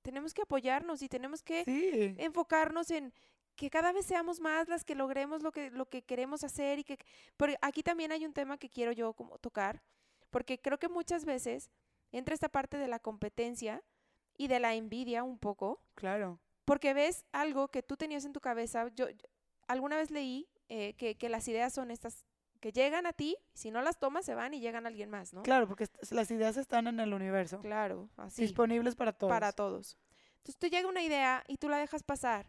Tenemos 0.03 0.33
que 0.35 0.43
apoyarnos 0.43 1.03
y 1.03 1.09
tenemos 1.09 1.43
que 1.43 1.65
Sí, 1.65 2.15
enfocarnos 2.19 2.91
en 2.91 3.13
que 3.57 3.71
cada 3.71 3.93
vez 3.93 4.07
seamos 4.07 4.41
más 4.41 4.69
las 4.69 4.85
que 4.85 4.95
logremos 4.95 5.43
lo 5.43 5.51
que, 5.51 5.71
lo 5.71 5.87
que 5.89 6.03
queremos 6.03 6.45
hacer 6.45 6.79
y 6.79 6.85
que 6.85 6.99
porque 7.37 7.57
aquí 7.61 7.83
también 7.83 8.13
hay 8.13 8.25
un 8.25 8.33
tema 8.33 8.57
que 8.59 8.69
quiero 8.71 8.93
yo 8.93 9.13
como 9.15 9.39
tocar, 9.39 9.83
porque 10.31 10.61
creo 10.61 10.79
que 10.79 10.89
muchas 10.89 11.25
veces 11.25 11.71
entra 12.13 12.35
esta 12.35 12.49
parte 12.49 12.77
de 12.79 12.87
la 12.89 13.01
competencia 13.01 13.83
y 14.37 14.47
de 14.47 14.61
la 14.61 14.75
envidia 14.75 15.25
un 15.25 15.39
poco, 15.39 15.83
claro. 15.97 16.39
porque 16.65 16.95
ves 16.95 17.25
algo 17.33 17.69
que 17.69 17.83
tú 17.83 17.97
tenías 17.97 18.25
en 18.25 18.33
tu 18.33 18.41
cabeza. 18.41 18.87
Yo, 18.95 19.09
yo- 19.11 19.27
alguna 19.67 19.97
vez 19.97 20.11
leí 20.13 20.49
eh, 20.69 20.95
que, 20.95 21.17
que 21.17 21.29
las 21.29 21.49
ideas 21.49 21.73
son 21.75 21.91
estas 21.91 22.25
que 22.61 22.73
llegan 22.73 23.07
a 23.07 23.13
ti, 23.13 23.37
si 23.55 23.71
no 23.71 23.83
las 23.83 23.99
tomas 23.99 24.25
se 24.25 24.35
van 24.35 24.53
y 24.55 24.61
llegan 24.61 24.85
a 24.85 24.89
alguien 24.89 25.11
más, 25.11 25.33
¿no? 25.33 25.43
Claro, 25.43 25.69
porque 25.69 25.87
las 26.11 26.31
ideas 26.31 26.57
están 26.57 26.87
en 26.89 26.99
el 27.01 27.15
universo, 27.15 27.61
Claro, 27.61 28.09
así. 28.17 28.43
disponibles 28.43 28.97
para 28.97 29.13
todos. 29.13 29.31
para 29.31 29.53
todos. 29.53 29.97
Entonces 30.39 30.57
te 30.59 30.71
llega 30.71 30.89
una 30.89 31.03
idea 31.03 31.45
y 31.47 31.59
tú 31.59 31.69
la 31.69 31.79
dejas 31.79 32.03
pasar 32.03 32.49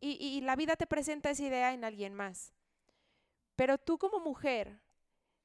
y, 0.00 0.12
y 0.12 0.40
la 0.40 0.56
vida 0.56 0.76
te 0.76 0.86
presenta 0.86 1.30
esa 1.30 1.42
idea 1.42 1.72
en 1.74 1.84
alguien 1.84 2.14
más. 2.14 2.54
Pero 3.56 3.76
tú 3.78 3.98
como 3.98 4.20
mujer, 4.20 4.80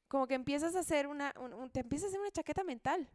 como 0.07 0.27
que 0.27 0.35
empiezas 0.35 0.75
a 0.75 0.79
hacer 0.79 1.07
una, 1.07 1.33
un- 1.39 1.53
un- 1.53 1.69
te 1.69 1.81
empiezas 1.81 2.05
a 2.05 2.09
hacer 2.09 2.21
una 2.21 2.31
chaqueta 2.31 2.63
mental 2.63 3.09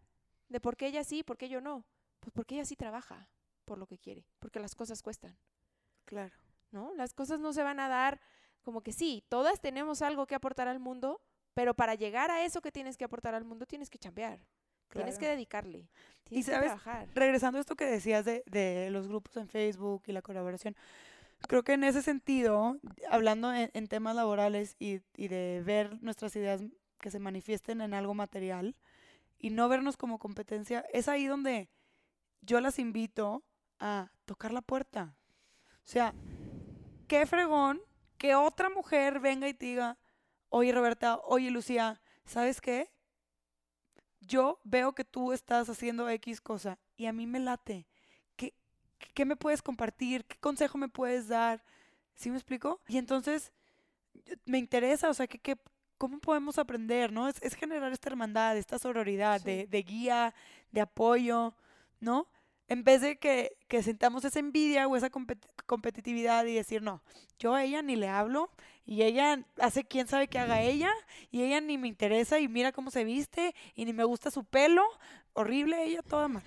de 0.48 0.60
por 0.60 0.76
qué 0.76 0.86
ella 0.88 1.04
sí, 1.04 1.22
por 1.22 1.38
qué 1.38 1.48
yo 1.48 1.60
no. 1.60 1.84
Pues 2.20 2.32
porque 2.34 2.56
ella 2.56 2.64
sí 2.66 2.76
trabaja 2.76 3.28
por 3.64 3.78
lo 3.78 3.86
que 3.86 3.96
quiere, 3.98 4.26
porque 4.38 4.60
las 4.60 4.74
cosas 4.74 5.00
cuestan, 5.02 5.38
Claro. 6.04 6.34
¿no? 6.72 6.92
Las 6.94 7.14
cosas 7.14 7.40
no 7.40 7.52
se 7.54 7.62
van 7.62 7.80
a 7.80 7.88
dar 7.88 8.20
como 8.62 8.82
que 8.82 8.92
sí, 8.92 9.24
todas 9.28 9.60
tenemos 9.60 10.02
algo 10.02 10.26
que 10.26 10.34
aportar 10.34 10.68
al 10.68 10.80
mundo, 10.80 11.20
pero 11.54 11.74
para 11.74 11.94
llegar 11.94 12.30
a 12.30 12.44
eso 12.44 12.60
que 12.60 12.72
tienes 12.72 12.96
que 12.96 13.04
aportar 13.04 13.34
al 13.34 13.44
mundo 13.44 13.66
tienes 13.66 13.90
que 13.90 13.98
chambear, 13.98 14.38
tienes 14.88 15.14
que 15.14 15.20
claro. 15.20 15.34
dedicarle, 15.34 15.88
tienes 16.24 16.46
que 16.46 16.52
sabes, 16.52 16.66
trabajar. 16.66 17.08
regresando 17.14 17.58
a 17.58 17.60
esto 17.60 17.76
que 17.76 17.86
decías 17.86 18.24
de, 18.24 18.42
de 18.46 18.90
los 18.90 19.08
grupos 19.08 19.36
en 19.36 19.48
Facebook 19.48 20.02
y 20.06 20.12
la 20.12 20.22
colaboración, 20.22 20.76
creo 21.48 21.62
que 21.62 21.72
en 21.72 21.84
ese 21.84 22.02
sentido, 22.02 22.78
hablando 23.08 23.52
en, 23.52 23.70
en 23.72 23.88
temas 23.88 24.14
laborales 24.14 24.76
y, 24.78 25.00
y 25.16 25.28
de 25.28 25.62
ver 25.64 26.02
nuestras 26.02 26.34
ideas 26.36 26.62
que 27.00 27.10
se 27.10 27.18
manifiesten 27.18 27.80
en 27.80 27.94
algo 27.94 28.14
material 28.14 28.76
y 29.38 29.50
no 29.50 29.68
vernos 29.68 29.96
como 29.96 30.18
competencia, 30.18 30.84
es 30.92 31.08
ahí 31.08 31.26
donde 31.26 31.70
yo 32.42 32.60
las 32.60 32.78
invito 32.78 33.42
a 33.78 34.10
tocar 34.26 34.52
la 34.52 34.60
puerta. 34.60 35.16
O 35.76 35.88
sea, 35.90 36.14
qué 37.08 37.24
fregón 37.26 37.80
que 38.20 38.36
otra 38.36 38.70
mujer 38.70 39.20
venga 39.20 39.48
y 39.48 39.54
te 39.54 39.66
diga, 39.66 39.98
oye 40.50 40.72
Roberta, 40.72 41.18
oye 41.26 41.50
Lucía, 41.50 42.00
¿sabes 42.26 42.60
qué? 42.62 42.90
yo 44.20 44.60
veo 44.64 44.92
que 44.94 45.04
tú 45.04 45.32
estás 45.32 45.68
haciendo 45.68 46.08
X 46.08 46.40
cosa 46.40 46.78
y 46.96 47.06
a 47.06 47.12
mí 47.12 47.26
me 47.26 47.40
late. 47.40 47.86
¿Qué, 48.36 48.54
qué 49.14 49.24
me 49.24 49.36
puedes 49.36 49.62
compartir? 49.62 50.24
¿Qué 50.26 50.36
consejo 50.38 50.78
me 50.78 50.88
puedes 50.88 51.28
dar? 51.28 51.64
¿Sí 52.14 52.30
me 52.30 52.36
explico? 52.36 52.80
Y 52.88 52.98
entonces 52.98 53.52
me 54.46 54.58
interesa, 54.58 55.10
o 55.10 55.14
sea, 55.14 55.26
que, 55.26 55.38
que- 55.38 55.58
¿cómo 55.98 56.18
podemos 56.20 56.58
aprender? 56.58 57.12
¿no? 57.12 57.28
Es, 57.28 57.36
es 57.42 57.54
generar 57.54 57.92
esta 57.92 58.08
hermandad, 58.10 58.56
esta 58.56 58.78
sororidad 58.78 59.40
de, 59.42 59.66
de 59.66 59.82
guía, 59.82 60.34
de 60.72 60.80
apoyo, 60.82 61.54
¿no? 62.00 62.28
En 62.70 62.84
vez 62.84 63.00
de 63.02 63.18
que, 63.18 63.58
que 63.68 63.82
sentamos 63.82 64.24
esa 64.24 64.38
envidia 64.38 64.86
o 64.86 64.96
esa 64.96 65.10
compet- 65.10 65.46
competitividad 65.66 66.46
y 66.46 66.54
decir, 66.54 66.82
no, 66.82 67.02
yo 67.38 67.52
a 67.52 67.64
ella 67.64 67.82
ni 67.82 67.96
le 67.96 68.08
hablo 68.08 68.48
y 68.86 69.02
ella 69.02 69.44
hace 69.58 69.84
quién 69.84 70.06
sabe 70.06 70.28
que 70.28 70.38
haga 70.38 70.62
ella 70.62 70.90
y 71.32 71.42
ella 71.42 71.60
ni 71.60 71.78
me 71.78 71.88
interesa 71.88 72.38
y 72.38 72.46
mira 72.46 72.70
cómo 72.70 72.92
se 72.92 73.02
viste 73.04 73.56
y 73.74 73.84
ni 73.84 73.92
me 73.92 74.04
gusta 74.04 74.30
su 74.30 74.44
pelo. 74.44 74.84
Horrible 75.32 75.84
ella, 75.84 76.02
toda 76.02 76.28
mal. 76.28 76.42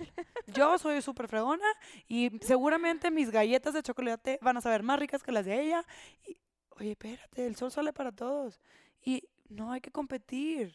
Yo 0.46 0.78
soy 0.78 1.02
súper 1.02 1.28
fregona 1.28 1.66
y 2.08 2.30
seguramente 2.40 3.10
mis 3.10 3.30
galletas 3.30 3.74
de 3.74 3.82
chocolate 3.82 4.38
van 4.42 4.56
a 4.56 4.60
saber 4.60 4.82
más 4.82 4.98
ricas 4.98 5.22
que 5.22 5.32
las 5.32 5.44
de 5.44 5.60
ella. 5.60 5.84
Y, 6.26 6.36
oye, 6.70 6.92
espérate, 6.92 7.46
el 7.46 7.56
sol 7.56 7.70
sale 7.70 7.92
para 7.92 8.12
todos. 8.12 8.60
Y 9.02 9.28
no 9.48 9.72
hay 9.72 9.80
que 9.82 9.90
competir, 9.90 10.74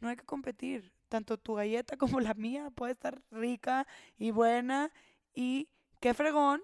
no 0.00 0.08
hay 0.08 0.16
que 0.16 0.24
competir. 0.24 0.92
Tanto 1.08 1.38
tu 1.38 1.54
galleta 1.54 1.96
como 1.98 2.20
la 2.20 2.34
mía 2.34 2.70
puede 2.70 2.92
estar 2.92 3.22
rica 3.30 3.86
y 4.18 4.30
buena 4.30 4.92
y 5.34 5.68
qué 6.00 6.14
fregón 6.14 6.62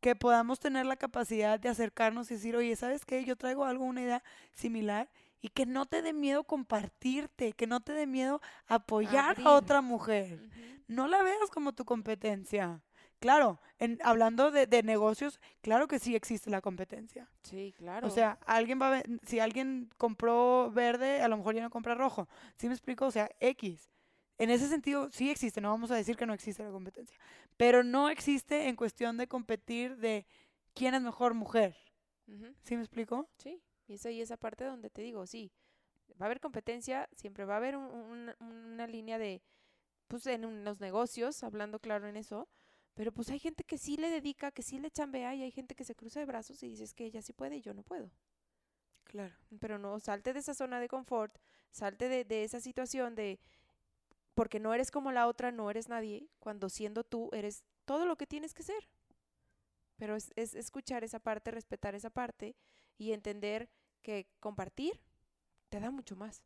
que 0.00 0.16
podamos 0.16 0.58
tener 0.58 0.84
la 0.84 0.96
capacidad 0.96 1.60
de 1.60 1.68
acercarnos 1.68 2.30
y 2.30 2.34
decir, 2.34 2.56
oye, 2.56 2.74
¿sabes 2.74 3.04
qué? 3.04 3.24
Yo 3.24 3.36
traigo 3.36 3.64
algo, 3.64 3.84
una 3.84 4.02
idea 4.02 4.22
similar 4.52 5.08
y 5.40 5.48
que 5.48 5.64
no 5.64 5.86
te 5.86 6.02
dé 6.02 6.12
miedo 6.12 6.44
compartirte, 6.44 7.52
que 7.52 7.66
no 7.66 7.80
te 7.80 7.92
dé 7.92 8.06
miedo 8.06 8.40
apoyar 8.66 9.30
Abrir. 9.30 9.46
a 9.46 9.50
otra 9.52 9.80
mujer. 9.80 10.40
No 10.88 11.06
la 11.06 11.22
veas 11.22 11.50
como 11.52 11.72
tu 11.72 11.84
competencia. 11.84 12.80
Claro, 13.22 13.60
en, 13.78 14.00
hablando 14.02 14.50
de, 14.50 14.66
de 14.66 14.82
negocios, 14.82 15.40
claro 15.60 15.86
que 15.86 16.00
sí 16.00 16.16
existe 16.16 16.50
la 16.50 16.60
competencia. 16.60 17.30
Sí, 17.44 17.72
claro. 17.78 18.08
O 18.08 18.10
sea, 18.10 18.36
alguien 18.46 18.82
va 18.82 18.98
a 18.98 19.02
si 19.24 19.38
alguien 19.38 19.88
compró 19.96 20.72
verde, 20.72 21.22
a 21.22 21.28
lo 21.28 21.36
mejor 21.36 21.54
ya 21.54 21.62
no 21.62 21.70
compra 21.70 21.94
rojo. 21.94 22.28
¿Sí 22.56 22.66
me 22.66 22.74
explico? 22.74 23.06
O 23.06 23.12
sea, 23.12 23.30
X. 23.38 23.88
En 24.38 24.50
ese 24.50 24.66
sentido, 24.66 25.08
sí 25.12 25.30
existe, 25.30 25.60
no 25.60 25.70
vamos 25.70 25.92
a 25.92 25.94
decir 25.94 26.16
que 26.16 26.26
no 26.26 26.34
existe 26.34 26.64
la 26.64 26.72
competencia. 26.72 27.16
Pero 27.56 27.84
no 27.84 28.08
existe 28.08 28.66
en 28.68 28.74
cuestión 28.74 29.16
de 29.16 29.28
competir 29.28 29.98
de 29.98 30.26
quién 30.74 30.94
es 30.94 31.00
mejor 31.00 31.34
mujer. 31.34 31.76
¿Sí 32.64 32.74
me 32.74 32.82
explico? 32.82 33.28
Sí, 33.38 33.62
y 33.86 33.94
esa, 33.94 34.10
y 34.10 34.20
esa 34.20 34.36
parte 34.36 34.64
donde 34.64 34.90
te 34.90 35.00
digo, 35.02 35.28
sí, 35.28 35.52
va 36.20 36.24
a 36.24 36.26
haber 36.26 36.40
competencia, 36.40 37.08
siempre 37.14 37.44
va 37.44 37.54
a 37.54 37.56
haber 37.58 37.76
un- 37.76 37.84
un- 37.94 38.34
una 38.40 38.86
línea 38.88 39.18
de, 39.18 39.42
pues 40.08 40.26
en 40.26 40.44
un- 40.44 40.64
los 40.64 40.80
negocios, 40.80 41.44
hablando 41.44 41.78
claro 41.78 42.08
en 42.08 42.16
eso, 42.16 42.48
pero 42.94 43.12
pues 43.12 43.30
hay 43.30 43.38
gente 43.38 43.64
que 43.64 43.78
sí 43.78 43.96
le 43.96 44.10
dedica, 44.10 44.50
que 44.50 44.62
sí 44.62 44.78
le 44.78 44.90
chambea 44.90 45.34
y 45.34 45.42
hay 45.42 45.50
gente 45.50 45.74
que 45.74 45.84
se 45.84 45.94
cruza 45.94 46.20
de 46.20 46.26
brazos 46.26 46.62
y 46.62 46.68
dices 46.68 46.94
que 46.94 47.06
ella 47.06 47.22
sí 47.22 47.32
puede 47.32 47.56
y 47.56 47.62
yo 47.62 47.72
no 47.74 47.82
puedo. 47.82 48.10
Claro. 49.04 49.34
Pero 49.60 49.78
no, 49.78 49.98
salte 50.00 50.32
de 50.32 50.40
esa 50.40 50.54
zona 50.54 50.80
de 50.80 50.88
confort, 50.88 51.36
salte 51.70 52.08
de, 52.08 52.24
de 52.24 52.44
esa 52.44 52.60
situación 52.60 53.14
de, 53.14 53.40
porque 54.34 54.60
no 54.60 54.74
eres 54.74 54.90
como 54.90 55.12
la 55.12 55.26
otra, 55.26 55.52
no 55.52 55.70
eres 55.70 55.88
nadie, 55.88 56.28
cuando 56.38 56.68
siendo 56.68 57.04
tú 57.04 57.30
eres 57.32 57.64
todo 57.84 58.06
lo 58.06 58.16
que 58.16 58.26
tienes 58.26 58.54
que 58.54 58.62
ser. 58.62 58.88
Pero 59.96 60.16
es, 60.16 60.32
es 60.36 60.54
escuchar 60.54 61.04
esa 61.04 61.18
parte, 61.18 61.50
respetar 61.50 61.94
esa 61.94 62.10
parte 62.10 62.56
y 62.98 63.12
entender 63.12 63.70
que 64.02 64.26
compartir 64.40 65.00
te 65.68 65.80
da 65.80 65.90
mucho 65.90 66.16
más. 66.16 66.42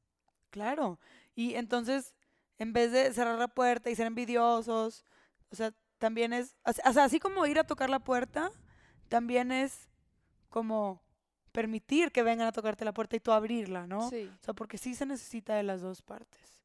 Claro. 0.51 1.01
Y 1.35 1.55
entonces, 1.55 2.15
en 2.59 2.73
vez 2.73 2.93
de 2.93 3.13
cerrar 3.13 3.39
la 3.39 3.49
puerta 3.49 3.91
y 3.91 3.97
ser 3.97 4.07
envidiosos, 4.07 5.05
o 5.51 5.57
sea, 5.57 5.75
también 5.99 6.33
es, 6.33 6.57
o 6.65 6.93
sea, 6.93 7.05
así 7.05 7.21
como 7.21 7.47
ir 7.47 7.59
a 7.59 7.65
tocar 7.65 7.91
la 7.91 8.01
puerta, 8.01 8.51
también 9.09 9.53
es 9.53 9.89
como 10.49 11.03
permitir 11.53 12.13
que 12.13 12.23
vengan 12.23 12.49
a 12.49 12.53
tocarte 12.53 12.85
la 12.85 12.93
puerta 12.93 13.17
y 13.17 13.21
tú 13.21 13.33
abrirla, 13.33 13.87
¿no? 13.87 14.11
Sí. 14.11 14.31
O 14.41 14.45
sea, 14.45 14.55
porque 14.55 14.79
sí 14.79 14.95
se 14.95 15.07
necesita 15.07 15.55
de 15.55 15.63
las 15.63 15.81
dos 15.81 16.03
partes. 16.03 16.63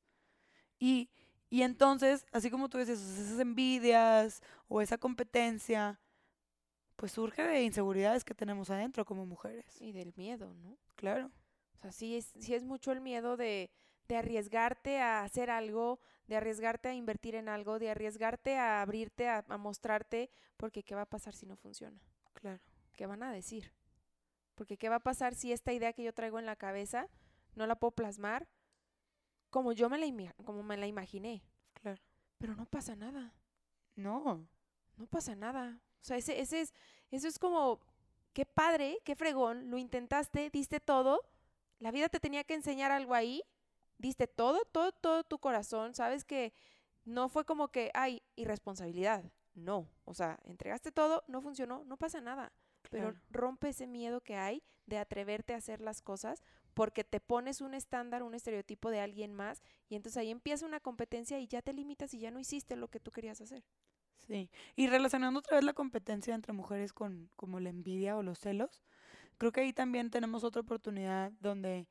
Y, 0.79 1.09
y 1.49 1.61
entonces, 1.61 2.25
así 2.31 2.49
como 2.49 2.69
tú 2.69 2.77
dices, 2.77 2.99
esas 2.99 3.39
envidias 3.39 4.41
o 4.67 4.81
esa 4.81 4.97
competencia, 4.97 5.99
pues 6.97 7.13
surge 7.13 7.43
de 7.43 7.63
inseguridades 7.63 8.23
que 8.23 8.33
tenemos 8.33 8.69
adentro 8.69 9.05
como 9.05 9.25
mujeres. 9.25 9.79
Y 9.79 9.91
del 9.91 10.13
miedo, 10.17 10.53
¿no? 10.55 10.77
Claro. 10.95 11.31
O 11.77 11.81
sea, 11.81 11.91
sí 11.91 12.15
es, 12.15 12.33
sí 12.39 12.53
es 12.53 12.63
mucho 12.63 12.91
el 12.91 13.01
miedo 13.01 13.37
de, 13.37 13.71
de 14.11 14.17
arriesgarte 14.17 14.99
a 14.99 15.23
hacer 15.23 15.49
algo, 15.49 16.01
de 16.27 16.35
arriesgarte 16.35 16.89
a 16.89 16.93
invertir 16.93 17.33
en 17.35 17.47
algo, 17.47 17.79
de 17.79 17.89
arriesgarte 17.89 18.57
a 18.57 18.81
abrirte, 18.81 19.29
a, 19.29 19.45
a 19.47 19.57
mostrarte, 19.57 20.29
porque 20.57 20.83
¿qué 20.83 20.95
va 20.95 21.03
a 21.03 21.09
pasar 21.09 21.33
si 21.33 21.45
no 21.45 21.55
funciona? 21.55 21.97
Claro. 22.33 22.59
¿Qué 22.91 23.05
van 23.05 23.23
a 23.23 23.31
decir? 23.31 23.71
Porque 24.55 24.77
¿qué 24.77 24.89
va 24.89 24.97
a 24.97 24.99
pasar 24.99 25.33
si 25.33 25.53
esta 25.53 25.71
idea 25.71 25.93
que 25.93 26.03
yo 26.03 26.13
traigo 26.13 26.39
en 26.39 26.45
la 26.45 26.57
cabeza 26.57 27.07
no 27.55 27.65
la 27.67 27.77
puedo 27.77 27.91
plasmar 27.91 28.49
como 29.49 29.71
yo 29.71 29.89
me 29.89 29.97
la, 29.97 30.33
como 30.43 30.61
me 30.61 30.75
la 30.75 30.87
imaginé? 30.87 31.41
Claro. 31.81 32.01
Pero 32.37 32.53
no 32.53 32.65
pasa 32.65 32.97
nada, 32.97 33.33
No. 33.95 34.45
no 34.97 35.05
pasa 35.07 35.37
nada. 35.37 35.79
O 36.01 36.03
sea, 36.03 36.17
ese, 36.17 36.41
ese 36.41 36.59
es, 36.59 36.73
eso 37.11 37.29
es 37.29 37.39
como, 37.39 37.79
qué 38.33 38.45
padre, 38.45 38.97
qué 39.05 39.15
fregón, 39.15 39.69
lo 39.71 39.77
intentaste, 39.77 40.49
diste 40.49 40.81
todo, 40.81 41.21
la 41.79 41.91
vida 41.91 42.09
te 42.09 42.19
tenía 42.19 42.43
que 42.43 42.55
enseñar 42.55 42.91
algo 42.91 43.13
ahí, 43.13 43.41
diste 44.01 44.27
todo, 44.27 44.65
todo, 44.65 44.91
todo 44.91 45.23
tu 45.23 45.39
corazón, 45.39 45.93
sabes 45.95 46.25
que 46.25 46.53
no 47.05 47.29
fue 47.29 47.45
como 47.45 47.69
que, 47.69 47.91
ay, 47.93 48.23
irresponsabilidad, 48.35 49.31
no, 49.53 49.89
o 50.05 50.13
sea, 50.13 50.39
entregaste 50.43 50.91
todo, 50.91 51.23
no 51.27 51.41
funcionó, 51.41 51.83
no 51.85 51.97
pasa 51.97 52.21
nada, 52.21 52.53
pero 52.89 53.13
Claro. 53.13 53.21
rompe 53.29 53.69
ese 53.69 53.87
miedo 53.87 54.21
que 54.21 54.35
hay 54.35 54.63
de 54.85 54.97
atreverte 54.97 55.53
a 55.53 55.57
hacer 55.57 55.81
las 55.81 56.01
cosas 56.01 56.43
porque 56.73 57.03
te 57.03 57.19
pones 57.19 57.61
un 57.61 57.73
estándar, 57.73 58.23
un 58.23 58.33
estereotipo 58.35 58.89
de 58.91 59.01
alguien 59.01 59.33
más 59.33 59.61
y 59.89 59.95
entonces 59.95 60.17
ahí 60.17 60.31
empieza 60.31 60.65
una 60.65 60.79
competencia 60.79 61.39
y 61.39 61.47
ya 61.47 61.61
te 61.61 61.73
limitas 61.73 62.13
y 62.13 62.19
ya 62.19 62.31
no 62.31 62.39
hiciste 62.39 62.75
lo 62.75 62.89
que 62.89 62.99
tú 62.99 63.11
querías 63.11 63.41
hacer. 63.41 63.63
Sí. 64.17 64.49
Y 64.75 64.87
relacionando 64.87 65.39
otra 65.39 65.57
vez 65.57 65.63
la 65.65 65.73
competencia 65.73 66.35
entre 66.35 66.53
mujeres 66.53 66.93
con 66.93 67.29
como 67.35 67.59
la 67.59 67.69
envidia 67.69 68.15
o 68.17 68.23
los 68.23 68.39
celos, 68.39 68.83
creo 69.37 69.51
que 69.51 69.61
ahí 69.61 69.73
también 69.73 70.11
tenemos 70.11 70.43
otra 70.43 70.61
oportunidad 70.61 71.31
donde 71.39 71.89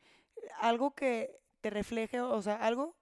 algo 0.61 0.95
que 0.95 1.40
te 1.61 1.71
refleje, 1.71 2.21
o 2.21 2.43
sea, 2.43 2.57
algo 2.57 2.97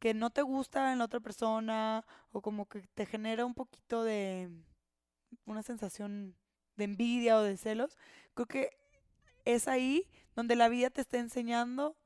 que 0.00 0.14
no 0.14 0.30
te 0.30 0.42
gusta 0.42 0.92
en 0.92 0.98
la 0.98 1.06
otra 1.06 1.20
persona 1.20 2.04
o 2.32 2.42
como 2.42 2.66
que 2.68 2.82
te 2.94 3.06
genera 3.06 3.46
un 3.46 3.54
poquito 3.54 4.04
de 4.04 4.50
una 5.46 5.62
sensación 5.62 6.34
de 6.76 6.84
envidia 6.84 7.36
o 7.38 7.42
de 7.42 7.56
celos, 7.56 7.96
creo 8.34 8.46
que 8.46 8.70
es 9.44 9.68
ahí 9.68 10.08
donde 10.36 10.56
la 10.56 10.68
vida 10.68 10.90
te 10.90 11.02
está 11.02 11.18
enseñando 11.18 11.96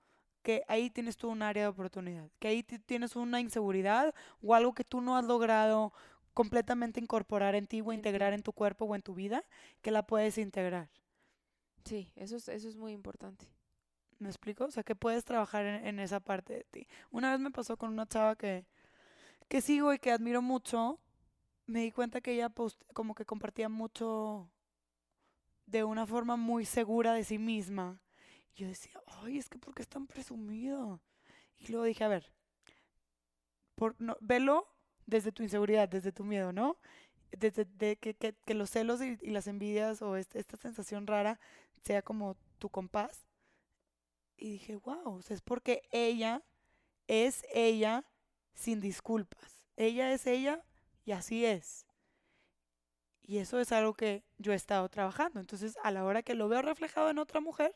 que 0.42 0.64
ahí 0.69 0.90
tienes 0.90 1.16
tú 1.16 1.28
un 1.30 1.42
área 1.42 1.64
de 1.64 1.69
oportunidad, 1.71 2.30
que 2.38 2.49
ahí 2.49 2.62
ti- 2.62 2.78
tienes 2.78 3.16
una 3.16 3.40
inseguridad 3.40 4.14
o 4.42 4.54
algo 4.54 4.75
que 4.75 4.85
tú 4.85 5.00
no 5.00 5.16
has 5.16 5.25
logrado 5.26 5.92
completamente 6.35 7.00
incorporar 7.00 7.54
en 7.57 7.66
ti 7.66 7.83
o 7.83 7.92
integrar 7.92 8.33
en 8.35 8.42
tu 8.42 8.52
cuerpo 8.52 8.87
o 8.87 8.95
en 8.97 9.02
tu 9.02 9.14
vida, 9.14 9.45
que 9.83 9.90
la 9.90 10.07
puedes 10.07 10.39
integrar. 10.39 10.91
Sí, 11.84 12.13
eso 12.17 12.36
es, 12.36 12.49
eso 12.49 12.69
es 12.69 12.76
muy 12.76 12.93
importante. 12.93 13.47
¿Me 14.21 14.28
explico? 14.28 14.65
O 14.67 14.71
sea, 14.71 14.83
que 14.85 14.95
puedes 14.95 15.25
trabajar 15.25 15.65
en, 15.67 15.99
esa 15.99 16.21
parte 16.21 16.52
de 16.54 16.65
ti. 16.65 16.87
Una 17.11 17.30
vez 17.33 17.41
me 17.41 17.50
pasó 17.50 17.76
con 17.76 17.91
una 17.91 18.06
chava 18.06 18.37
que, 18.37 18.67
que 19.49 19.61
sigo 19.63 19.95
y 19.95 19.99
que 20.00 20.13
admiro 20.13 20.43
mucho. 20.43 21.00
Me 21.67 21.80
di 21.83 21.93
cuenta 21.93 22.21
que 22.21 22.33
ella 22.35 22.50
post- 22.50 22.83
como 22.95 23.15
que 23.15 23.26
compartía 23.26 23.69
mucho 23.71 24.50
de 25.67 25.85
una 25.85 26.06
forma 26.06 26.37
muy 26.37 26.65
segura 26.67 27.15
de 27.15 27.25
sí 27.25 27.39
misma. 27.39 28.02
Y 28.54 28.63
yo 28.63 28.69
decía, 28.69 29.00
ay, 29.06 29.39
es 29.39 29.49
que 29.49 29.59
¿por 29.59 29.75
qué 29.75 29.83
es 29.83 29.89
tan 29.89 30.06
presumido? 30.06 31.00
Y 31.59 31.69
luego 31.69 31.85
dije, 31.87 32.04
a 32.04 32.09
ver, 32.09 32.30
por, 33.75 33.97
no, 34.00 34.17
velo 34.21 34.67
desde 35.06 35.33
tu 35.33 35.43
inseguridad, 35.43 35.89
desde 35.89 36.13
tu 36.13 36.25
miedo, 36.25 36.52
¿no? 36.52 36.76
Desde 37.33 37.65
de 37.65 37.97
que, 37.97 38.15
que, 38.15 38.54
los 38.54 38.71
celos 38.71 39.00
y, 39.02 39.19
y 39.23 39.30
las 39.30 39.47
envidias 39.47 40.02
o 40.02 40.17
este- 40.17 40.39
esta 40.41 40.56
sensación 40.59 41.06
rara 41.06 41.41
sea 41.83 42.02
como 42.02 42.37
tu 42.59 42.69
compás. 42.71 43.26
Y 44.40 44.52
dije, 44.52 44.76
wow, 44.76 45.16
o 45.16 45.22
sea, 45.22 45.36
es 45.36 45.42
porque 45.42 45.82
ella 45.92 46.42
es 47.06 47.44
ella 47.52 48.04
sin 48.54 48.80
disculpas. 48.80 49.68
Ella 49.76 50.12
es 50.12 50.26
ella 50.26 50.64
y 51.04 51.12
así 51.12 51.44
es. 51.44 51.86
Y 53.22 53.38
eso 53.38 53.60
es 53.60 53.70
algo 53.70 53.94
que 53.94 54.24
yo 54.38 54.52
he 54.52 54.56
estado 54.56 54.88
trabajando. 54.88 55.38
Entonces, 55.40 55.76
a 55.84 55.90
la 55.92 56.04
hora 56.04 56.22
que 56.22 56.34
lo 56.34 56.48
veo 56.48 56.62
reflejado 56.62 57.10
en 57.10 57.18
otra 57.18 57.40
mujer, 57.40 57.74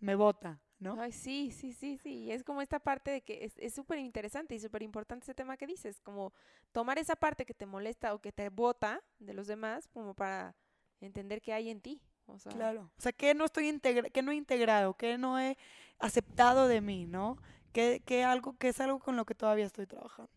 me 0.00 0.14
bota, 0.14 0.60
¿no? 0.78 1.00
Ay, 1.00 1.12
sí, 1.12 1.52
sí, 1.52 1.72
sí, 1.72 1.98
sí. 1.98 2.24
y 2.24 2.32
Es 2.32 2.42
como 2.42 2.62
esta 2.62 2.80
parte 2.80 3.10
de 3.10 3.20
que 3.20 3.50
es 3.56 3.74
súper 3.74 3.98
interesante 3.98 4.54
y 4.54 4.60
súper 4.60 4.82
importante 4.82 5.24
ese 5.24 5.34
tema 5.34 5.56
que 5.56 5.66
dices, 5.66 6.00
como 6.00 6.32
tomar 6.72 6.98
esa 6.98 7.16
parte 7.16 7.44
que 7.44 7.54
te 7.54 7.66
molesta 7.66 8.14
o 8.14 8.20
que 8.20 8.32
te 8.32 8.48
bota 8.48 9.02
de 9.18 9.34
los 9.34 9.46
demás 9.46 9.88
como 9.88 10.14
para 10.14 10.56
entender 11.00 11.42
qué 11.42 11.52
hay 11.52 11.70
en 11.70 11.80
ti. 11.80 12.00
O 12.32 12.38
sea, 12.38 12.52
Claro. 12.52 12.90
O 12.96 13.00
sea, 13.00 13.12
que 13.12 13.34
no 13.34 13.44
estoy 13.44 13.68
integra 13.68 14.10
que 14.10 14.22
no 14.22 14.32
he 14.32 14.36
integrado, 14.36 14.94
que 14.94 15.18
no 15.18 15.38
he 15.38 15.56
aceptado 15.98 16.68
de 16.68 16.80
mí, 16.80 17.06
¿no? 17.06 17.36
Que, 17.72 18.02
que 18.04 18.24
algo, 18.24 18.56
que 18.56 18.68
es 18.68 18.80
algo 18.80 18.98
con 18.98 19.16
lo 19.16 19.24
que 19.24 19.34
todavía 19.34 19.66
estoy 19.66 19.86
trabajando. 19.86 20.32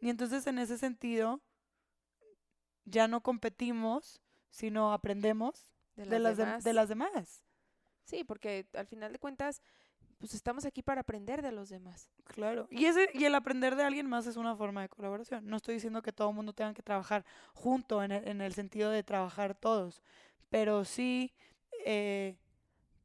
Y 0.00 0.10
entonces 0.10 0.46
en 0.46 0.58
ese 0.58 0.76
sentido, 0.78 1.40
ya 2.84 3.08
no 3.08 3.22
competimos, 3.22 4.20
sino 4.50 4.92
aprendemos 4.92 5.70
de, 5.96 6.04
de, 6.06 6.18
las 6.18 6.36
de- 6.64 6.72
las 6.72 6.88
demás. 6.88 7.44
Sí, 8.04 8.24
porque 8.24 8.66
al 8.74 8.86
final 8.86 9.12
de 9.12 9.18
cuentas, 9.18 9.62
pues 10.18 10.34
estamos 10.34 10.64
aquí 10.66 10.82
para 10.82 11.00
aprender 11.00 11.40
de 11.40 11.52
los 11.52 11.70
demás. 11.70 12.10
Claro. 12.24 12.66
Y, 12.70 12.84
ese, 12.84 13.08
y 13.14 13.24
el 13.24 13.34
aprender 13.34 13.76
de 13.76 13.84
alguien 13.84 14.06
más 14.06 14.26
es 14.26 14.36
una 14.36 14.54
forma 14.56 14.82
de 14.82 14.88
colaboración. 14.90 15.46
No 15.46 15.56
estoy 15.56 15.74
diciendo 15.76 16.02
que 16.02 16.12
todo 16.12 16.28
el 16.28 16.34
mundo 16.34 16.52
tenga 16.52 16.74
que 16.74 16.82
trabajar 16.82 17.24
junto 17.54 18.02
en 18.02 18.12
el, 18.12 18.28
en 18.28 18.40
el 18.42 18.52
sentido 18.52 18.90
de 18.90 19.02
trabajar 19.02 19.54
todos, 19.54 20.02
pero 20.54 20.84
sí, 20.84 21.34
eh, 21.84 22.36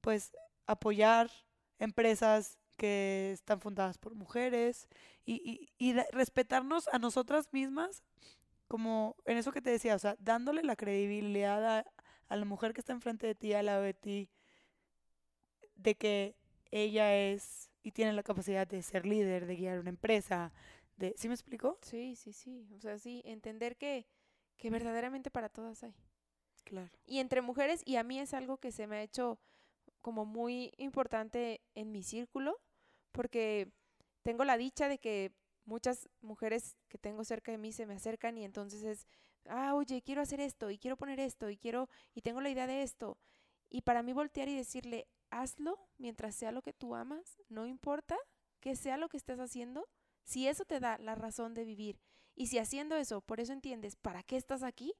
pues, 0.02 0.34
apoyar 0.68 1.32
empresas 1.80 2.60
que 2.78 3.32
están 3.34 3.60
fundadas 3.60 3.98
por 3.98 4.14
mujeres 4.14 4.88
y, 5.26 5.70
y, 5.80 5.90
y 5.90 5.94
respetarnos 6.12 6.88
a 6.90 7.00
nosotras 7.00 7.50
mismas 7.52 8.04
como 8.68 9.16
en 9.26 9.38
eso 9.38 9.52
que 9.52 9.62
te 9.62 9.72
decía, 9.72 9.96
o 9.96 10.00
sea, 10.00 10.16
dándole 10.20 10.64
la 10.64 10.76
credibilidad 10.76 11.80
a, 11.80 11.86
a 12.28 12.36
la 12.38 12.46
mujer 12.46 12.74
que 12.74 12.82
está 12.82 12.94
enfrente 12.94 13.28
de 13.28 13.36
ti, 13.36 13.54
al 13.54 13.68
lado 13.68 13.84
de 13.84 13.96
ti, 13.96 14.30
de 15.76 15.96
que 15.96 16.36
ella 16.72 17.16
es 17.16 17.72
y 17.82 17.92
tiene 17.92 18.14
la 18.14 18.24
capacidad 18.24 18.68
de 18.68 18.84
ser 18.84 19.06
líder, 19.08 19.48
de 19.48 19.56
guiar 19.56 19.80
una 19.80 19.90
empresa, 19.90 20.54
de, 20.98 21.16
¿sí 21.18 21.28
me 21.30 21.34
explico? 21.34 21.80
Sí, 21.82 22.16
sí, 22.16 22.34
sí. 22.34 22.68
O 22.78 22.80
sea, 22.80 23.00
sí, 23.00 23.22
entender 23.26 23.78
que, 23.78 24.06
que 24.58 24.70
verdaderamente 24.70 25.32
para 25.32 25.50
todas 25.50 25.84
hay. 25.84 25.96
Claro. 26.70 26.92
Y 27.08 27.18
entre 27.18 27.42
mujeres, 27.42 27.82
y 27.84 27.96
a 27.96 28.04
mí 28.04 28.20
es 28.20 28.36
algo 28.36 28.58
que 28.58 28.72
se 28.72 28.86
me 28.86 28.98
ha 28.98 29.02
hecho 29.02 29.40
como 30.02 30.24
muy 30.24 30.72
importante 30.78 31.62
en 31.74 31.92
mi 31.92 32.04
círculo, 32.04 32.60
porque 33.12 33.72
tengo 34.22 34.46
la 34.46 34.56
dicha 34.56 34.88
de 34.88 35.00
que 35.00 35.32
muchas 35.66 36.08
mujeres 36.22 36.78
que 36.88 37.00
tengo 37.00 37.24
cerca 37.24 37.52
de 37.52 37.58
mí 37.58 37.74
se 37.74 37.88
me 37.88 37.96
acercan 37.96 38.38
y 38.38 38.46
entonces 38.46 38.84
es, 38.84 39.08
ah, 39.48 39.74
oye, 39.74 40.04
quiero 40.04 40.22
hacer 40.22 40.40
esto 40.40 40.70
y 40.70 40.78
quiero 40.78 40.96
poner 40.96 41.20
esto 41.20 41.50
y 41.50 41.58
quiero, 41.58 41.90
y 42.14 42.22
tengo 42.22 42.40
la 42.40 42.52
idea 42.52 42.68
de 42.68 42.84
esto. 42.84 43.18
Y 43.72 43.82
para 43.82 44.04
mí 44.04 44.14
voltear 44.14 44.48
y 44.48 44.56
decirle, 44.56 45.08
hazlo 45.32 45.80
mientras 45.98 46.36
sea 46.36 46.52
lo 46.52 46.62
que 46.62 46.74
tú 46.74 46.94
amas, 46.94 47.40
no 47.50 47.66
importa 47.66 48.16
que 48.60 48.76
sea 48.76 48.98
lo 48.98 49.10
que 49.10 49.18
estés 49.18 49.40
haciendo, 49.40 49.88
si 50.24 50.48
eso 50.48 50.66
te 50.66 50.80
da 50.80 51.00
la 51.00 51.16
razón 51.16 51.56
de 51.56 51.66
vivir 51.66 52.00
y 52.36 52.48
si 52.48 52.60
haciendo 52.60 52.96
eso, 52.96 53.22
por 53.22 53.40
eso 53.40 53.54
entiendes 53.54 53.96
para 53.96 54.22
qué 54.22 54.38
estás 54.38 54.62
aquí, 54.62 54.94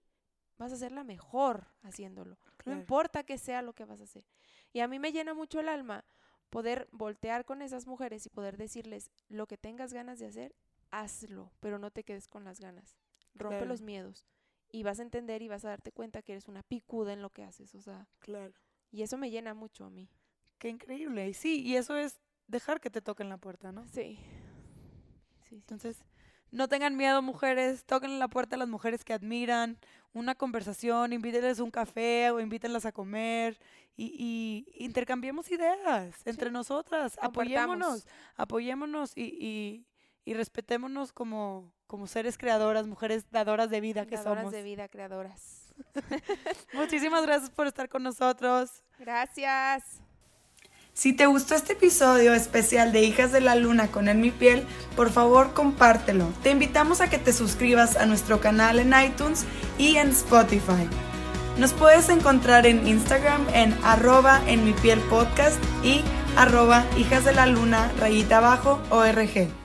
vas 0.60 0.72
a 0.72 0.78
ser 0.78 0.92
la 0.92 1.04
mejor 1.04 1.68
haciéndolo. 1.82 2.38
No 2.66 2.74
importa 2.74 3.24
que 3.24 3.38
sea 3.40 3.62
lo 3.64 3.74
que 3.74 3.86
vas 3.86 4.02
a 4.02 4.04
hacer. 4.04 4.28
Y 4.74 4.82
a 4.82 4.88
mí 4.88 5.00
me 5.00 5.12
llena 5.12 5.34
mucho 5.34 5.60
el 5.60 5.70
alma 5.70 6.06
poder 6.52 6.88
voltear 6.92 7.46
con 7.46 7.62
esas 7.62 7.88
mujeres 7.88 8.26
y 8.26 8.30
poder 8.30 8.58
decirles 8.58 9.10
lo 9.30 9.48
que 9.48 9.58
tengas 9.58 9.94
ganas 9.94 10.20
de 10.20 10.28
hacer, 10.28 10.56
hazlo, 10.92 11.52
pero 11.60 11.80
no 11.80 11.90
te 11.92 12.04
quedes 12.04 12.28
con 12.28 12.44
las 12.44 12.60
ganas. 12.60 12.98
Rompe 13.36 13.58
Claro. 13.58 13.66
los 13.70 13.82
miedos 13.82 14.26
y 14.72 14.84
vas 14.84 15.00
a 15.00 15.04
entender 15.04 15.42
y 15.42 15.48
vas 15.48 15.64
a 15.66 15.70
darte 15.70 15.92
cuenta 15.92 16.22
que 16.22 16.34
eres 16.34 16.48
una 16.48 16.62
picuda 16.64 17.14
en 17.14 17.22
lo 17.22 17.30
que 17.32 17.44
haces, 17.44 17.74
o 17.76 17.82
sea, 17.82 18.08
Claro. 18.20 18.54
y 18.92 19.02
eso 19.04 19.18
me 19.18 19.30
llena 19.32 19.54
mucho 19.54 19.86
a 19.86 19.90
mí. 19.90 20.10
Qué 20.58 20.70
increíble. 20.70 21.30
Y 21.30 21.34
sí, 21.34 21.62
y 21.62 21.76
eso 21.78 21.96
es 21.96 22.20
dejar 22.48 22.82
que 22.82 22.90
te 22.90 23.02
toquen 23.02 23.30
la 23.30 23.38
puerta, 23.38 23.72
¿no? 23.72 23.88
Sí. 23.88 24.18
sí, 24.18 25.42
sí. 25.50 25.56
Entonces, 25.56 26.04
no 26.52 26.68
tengan 26.68 26.96
miedo, 26.96 27.22
mujeres, 27.22 27.84
toquen 27.86 28.20
la 28.20 28.28
puerta 28.28 28.56
a 28.56 28.60
las 28.60 28.68
mujeres 28.68 29.04
que 29.04 29.14
admiran, 29.14 29.78
una 30.14 30.36
conversación, 30.36 31.14
invítenles 31.14 31.60
un 31.60 31.72
café 31.72 32.32
o 32.32 32.40
invítenlas 32.40 32.86
a 32.86 32.92
comer 32.92 33.60
y, 33.96 34.66
y 34.76 34.86
intercambiemos 34.86 35.52
ideas 35.52 36.16
entre 36.26 36.52
nosotras, 36.52 37.18
apoyémonos, 37.22 38.08
apoyémonos 38.36 39.12
y, 39.16 39.24
y, 39.40 39.86
y 40.26 40.34
respetémonos 40.34 41.12
como, 41.12 41.74
como 41.86 42.08
seres 42.08 42.38
creadoras, 42.38 42.88
mujeres 42.88 43.30
dadoras 43.30 43.70
de 43.70 43.82
vida 43.82 44.06
que 44.06 44.18
somos. 44.18 44.52
de 44.52 44.64
vida, 44.64 44.88
creadoras. 44.88 45.74
Muchísimas 46.74 47.26
gracias 47.26 47.52
por 47.52 47.68
estar 47.68 47.90
con 47.90 48.04
nosotros. 48.04 48.84
Gracias. 48.98 50.02
Si 51.00 51.14
te 51.14 51.28
gustó 51.28 51.56
este 51.56 51.72
episodio 51.74 52.34
especial 52.34 52.92
de 52.92 53.04
Hijas 53.04 53.32
de 53.32 53.40
la 53.40 53.56
Luna 53.56 53.88
con 53.88 54.10
En 54.10 54.20
mi 54.20 54.32
piel, 54.32 54.66
por 54.98 55.10
favor 55.10 55.54
compártelo. 55.54 56.28
Te 56.44 56.52
invitamos 56.52 57.00
a 57.00 57.10
que 57.10 57.18
te 57.18 57.32
suscribas 57.32 57.96
a 57.96 58.06
nuestro 58.06 58.42
canal 58.42 58.80
en 58.80 58.94
iTunes 59.02 59.46
y 59.78 59.96
en 59.96 60.10
Spotify. 60.10 60.90
Nos 61.58 61.72
puedes 61.72 62.10
encontrar 62.10 62.68
en 62.68 62.86
Instagram 62.86 63.48
en 63.54 63.74
arroba 63.82 64.42
en 64.46 64.66
mi 64.66 64.74
piel 64.74 65.00
podcast 65.10 65.58
y 65.86 66.02
arroba 66.36 66.86
hijas 66.98 67.24
de 67.24 67.34
la 67.34 67.46
luna 67.46 67.90
rayita 67.98 68.40
abajo 68.40 68.82
org. 68.90 69.59